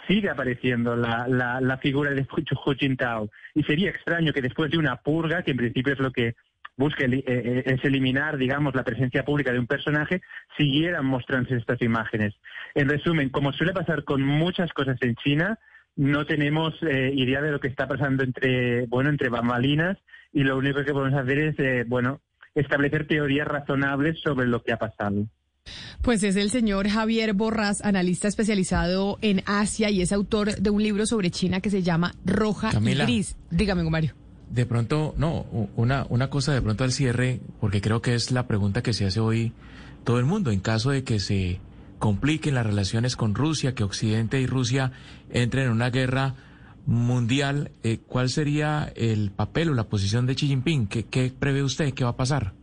sigue 0.07 0.31
apareciendo 0.31 0.97
la, 0.97 1.27
la, 1.61 1.79
figura 1.79 2.11
de 2.11 2.23
Hu 2.23 2.75
Jintao. 2.75 3.31
Y 3.55 3.63
sería 3.63 3.91
extraño 3.91 4.33
que 4.33 4.43
después 4.43 4.71
de 4.71 4.79
una 4.79 4.97
purga, 4.97 5.43
que 5.43 5.53
en 5.53 5.57
principio 5.57 5.93
es 5.93 5.99
lo 5.99 6.13
que 6.13 6.35
busca 6.77 7.05
eh, 7.05 7.23
eh, 7.27 7.63
es 7.67 7.85
eliminar, 7.85 8.39
digamos, 8.39 8.75
la 8.75 8.83
presencia 8.83 9.25
pública 9.25 9.53
de 9.53 9.59
un 9.59 9.67
personaje, 9.67 10.23
siguieran 10.57 11.07
mostrándose 11.07 11.57
estas 11.57 11.81
imágenes. 11.83 12.35
En 12.75 12.89
resumen, 12.89 13.29
como 13.29 13.53
suele 13.53 13.73
pasar 13.73 14.05
con 14.05 14.23
muchas 14.23 14.73
cosas 14.73 14.97
en 15.03 15.15
China, 15.17 15.59
no 15.97 16.25
tenemos 16.25 16.75
eh, 16.83 17.13
idea 17.15 17.43
de 17.43 17.53
lo 17.53 17.61
que 17.61 17.69
está 17.69 17.87
pasando 17.87 18.25
entre, 18.25 18.87
bueno, 18.87 19.11
entre 19.11 19.29
bambalinas 19.29 19.99
y 20.33 20.43
lo 20.43 20.57
único 20.57 20.83
que 20.85 20.93
podemos 20.93 21.21
hacer 21.21 21.39
es, 21.39 21.89
bueno, 21.89 22.21
establecer 22.55 23.07
teorías 23.07 23.47
razonables 23.47 24.21
sobre 24.21 24.47
lo 24.47 24.63
que 24.63 24.73
ha 24.73 24.79
pasado. 24.79 25.27
Pues 26.03 26.23
es 26.23 26.37
el 26.37 26.51
señor 26.51 26.89
Javier 26.89 27.35
Borras, 27.35 27.83
analista 27.83 28.27
especializado 28.27 29.19
en 29.21 29.43
Asia 29.45 29.91
y 29.91 30.01
es 30.01 30.13
autor 30.13 30.57
de 30.57 30.71
un 30.71 30.83
libro 30.83 31.05
sobre 31.05 31.31
China 31.31 31.61
que 31.61 31.69
se 31.69 31.83
llama 31.83 32.15
Roja 32.25 32.71
Camila, 32.71 33.05
y 33.05 33.07
Gris. 33.07 33.37
Dígame, 33.51 33.85
Mario. 33.85 34.15
De 34.49 34.65
pronto, 34.65 35.15
no, 35.19 35.43
una, 35.77 36.07
una 36.09 36.31
cosa 36.31 36.55
de 36.55 36.63
pronto 36.63 36.85
al 36.85 36.93
cierre, 36.93 37.41
porque 37.61 37.83
creo 37.83 38.01
que 38.01 38.15
es 38.15 38.31
la 38.31 38.47
pregunta 38.47 38.83
que 38.83 38.95
se 38.95 39.05
hace 39.05 39.21
hoy 39.21 39.53
todo 40.03 40.19
el 40.19 40.25
mundo. 40.25 40.51
En 40.51 40.61
caso 40.61 40.91
de 40.91 41.05
que 41.05 41.21
se 41.21 41.61
compliquen 41.99 42.55
las 42.55 42.65
relaciones 42.65 43.15
con 43.15 43.35
Rusia, 43.35 43.75
que 43.75 43.85
Occidente 43.85 44.41
y 44.41 44.47
Rusia 44.47 44.93
entren 45.31 45.67
en 45.67 45.73
una 45.73 45.91
guerra 45.91 46.35
mundial, 46.87 47.73
eh, 47.83 47.99
¿cuál 48.07 48.31
sería 48.31 48.91
el 48.97 49.31
papel 49.33 49.69
o 49.69 49.75
la 49.75 49.85
posición 49.85 50.27
de 50.27 50.35
Xi 50.35 50.47
Jinping? 50.47 50.87
¿Qué, 50.87 51.05
qué 51.05 51.31
prevé 51.39 51.63
usted? 51.63 51.93
¿Qué 51.93 52.05
va 52.05 52.11
a 52.11 52.17
pasar? 52.17 52.55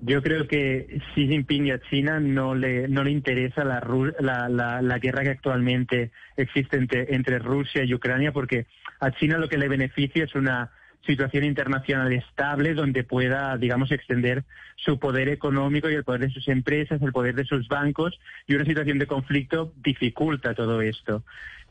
Yo 0.00 0.22
creo 0.22 0.46
que 0.46 1.00
Xi 1.14 1.26
Jinping 1.26 1.66
y 1.66 1.70
a 1.72 1.80
China 1.80 2.20
no 2.20 2.54
le, 2.54 2.86
no 2.86 3.02
le 3.02 3.10
interesa 3.10 3.64
la, 3.64 3.82
la, 4.20 4.80
la, 4.80 4.98
guerra 4.98 5.24
que 5.24 5.30
actualmente 5.30 6.12
existe 6.36 6.76
entre, 6.76 7.14
entre 7.14 7.40
Rusia 7.40 7.82
y 7.82 7.94
Ucrania, 7.94 8.30
porque 8.30 8.66
a 9.00 9.10
China 9.10 9.38
lo 9.38 9.48
que 9.48 9.58
le 9.58 9.68
beneficia 9.68 10.24
es 10.24 10.34
una 10.36 10.70
situación 11.04 11.44
internacional 11.44 12.12
estable 12.12 12.74
donde 12.74 13.02
pueda, 13.02 13.56
digamos, 13.56 13.90
extender 13.90 14.44
su 14.76 14.98
poder 14.98 15.28
económico 15.28 15.90
y 15.90 15.94
el 15.94 16.04
poder 16.04 16.22
de 16.22 16.30
sus 16.30 16.46
empresas, 16.48 17.02
el 17.02 17.12
poder 17.12 17.34
de 17.34 17.44
sus 17.44 17.66
bancos, 17.66 18.20
y 18.46 18.54
una 18.54 18.64
situación 18.64 18.98
de 18.98 19.06
conflicto 19.06 19.72
dificulta 19.82 20.54
todo 20.54 20.80
esto. 20.80 21.24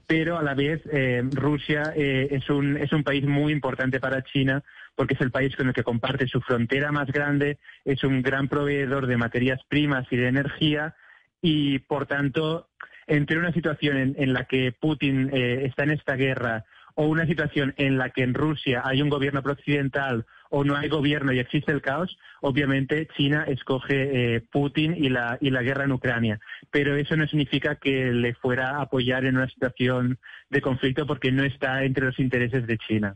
Pero 0.06 0.38
a 0.38 0.44
la 0.44 0.54
vez 0.54 0.82
eh, 0.92 1.22
Rusia 1.32 1.94
eh, 1.96 2.28
es, 2.32 2.50
un, 2.50 2.78
es 2.78 2.92
un 2.92 3.04
país 3.04 3.26
muy 3.26 3.52
importante 3.52 4.00
para 4.00 4.24
China 4.24 4.64
porque 4.98 5.14
es 5.14 5.22
el 5.22 5.32
país 5.32 5.56
con 5.56 5.68
el 5.68 5.74
que 5.74 5.84
comparte 5.84 6.28
su 6.28 6.42
frontera 6.42 6.92
más 6.92 7.08
grande, 7.08 7.60
es 7.86 8.04
un 8.04 8.24
gran 8.24 8.48
proveedor 8.48 9.06
de 9.06 9.16
materias 9.16 9.62
primas 9.70 10.08
y 10.10 10.18
de 10.18 10.28
energía 10.28 10.96
y, 11.40 11.78
por 11.80 12.08
tanto, 12.08 12.68
entre 13.06 13.38
una 13.38 13.54
situación 13.54 14.16
en, 14.18 14.34
la 14.34 14.46
que 14.46 14.72
Putin 14.72 15.30
eh, 15.32 15.66
está 15.66 15.84
en 15.84 15.92
esta 15.92 16.16
guerra 16.16 16.66
o 16.96 17.06
una 17.06 17.28
situación 17.28 17.76
en 17.78 18.00
la 18.00 18.10
que 18.10 18.24
en 18.24 18.34
Rusia 18.34 18.82
hay 18.84 19.04
un 19.04 19.10
gobierno 19.10 19.44
prooccidental 19.44 20.26
o 20.50 20.64
no 20.64 20.76
hay 20.76 20.90
gobierno 20.90 21.32
y 21.32 21.38
existe 21.38 21.72
el 21.72 21.82
caos, 21.82 22.18
obviamente 22.42 23.08
China 23.16 23.46
escoge 23.48 24.36
eh, 24.36 24.42
Putin 24.42 24.96
y 24.98 25.10
la, 25.10 25.38
y 25.40 25.52
la 25.52 25.62
guerra 25.62 25.84
en 25.84 25.92
Ucrania. 25.92 26.40
Pero 26.72 26.96
eso 26.96 27.16
no 27.16 27.28
significa 27.28 27.76
que 27.76 28.12
le 28.12 28.34
fuera 28.34 28.72
a 28.72 28.82
apoyar 28.82 29.26
en 29.26 29.38
una 29.38 29.48
situación 29.48 30.18
de 30.50 30.62
conflicto 30.62 31.06
porque 31.06 31.32
no 31.32 31.44
está 31.44 31.84
entre 31.84 32.06
los 32.06 32.18
intereses 32.18 32.66
de 32.66 32.80
China. 32.80 33.16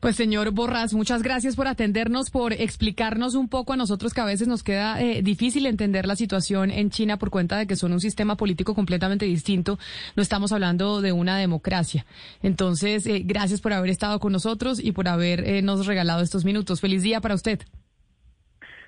Pues 0.00 0.16
señor 0.16 0.50
Borras, 0.50 0.94
muchas 0.94 1.22
gracias 1.22 1.56
por 1.56 1.68
atendernos, 1.68 2.30
por 2.30 2.52
explicarnos 2.52 3.34
un 3.34 3.48
poco 3.48 3.72
a 3.72 3.76
nosotros 3.76 4.14
que 4.14 4.20
a 4.20 4.24
veces 4.24 4.48
nos 4.48 4.62
queda 4.62 5.00
eh, 5.00 5.22
difícil 5.22 5.66
entender 5.66 6.06
la 6.06 6.16
situación 6.16 6.70
en 6.70 6.90
China 6.90 7.18
por 7.18 7.30
cuenta 7.30 7.58
de 7.58 7.66
que 7.66 7.76
son 7.76 7.92
un 7.92 8.00
sistema 8.00 8.36
político 8.36 8.74
completamente 8.74 9.26
distinto. 9.26 9.78
No 10.16 10.22
estamos 10.22 10.52
hablando 10.52 11.00
de 11.00 11.12
una 11.12 11.38
democracia. 11.38 12.06
Entonces, 12.42 13.06
eh, 13.06 13.22
gracias 13.24 13.60
por 13.60 13.72
haber 13.72 13.90
estado 13.90 14.20
con 14.20 14.32
nosotros 14.32 14.82
y 14.82 14.92
por 14.92 15.08
habernos 15.08 15.80
eh, 15.80 15.88
regalado 15.88 16.22
estos 16.22 16.44
minutos. 16.44 16.80
Feliz 16.80 17.02
día 17.02 17.20
para 17.20 17.34
usted. 17.34 17.60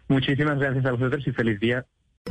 Muchísimas 0.09 0.59
gracias 0.59 0.85
a 0.85 0.92
vosotros 0.92 1.27
y 1.27 1.33
feliz 1.33 1.61
día. 1.61 1.87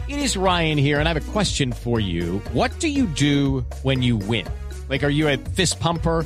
It 0.07 0.17
is 0.17 0.37
Ryan 0.37 0.77
here 0.77 0.99
and 0.99 1.07
I 1.07 1.11
have 1.11 1.17
a 1.17 1.31
question 1.31 1.71
for 1.73 1.99
you. 1.99 2.41
What 2.53 2.71
do 2.79 2.87
you 2.87 3.07
do 3.07 3.65
when 3.83 4.01
you 4.01 4.17
win? 4.17 4.45
Like, 4.89 5.03
are 5.03 5.11
you 5.11 5.27
a 5.27 5.37
fist 5.37 5.79
pumper? 5.79 6.25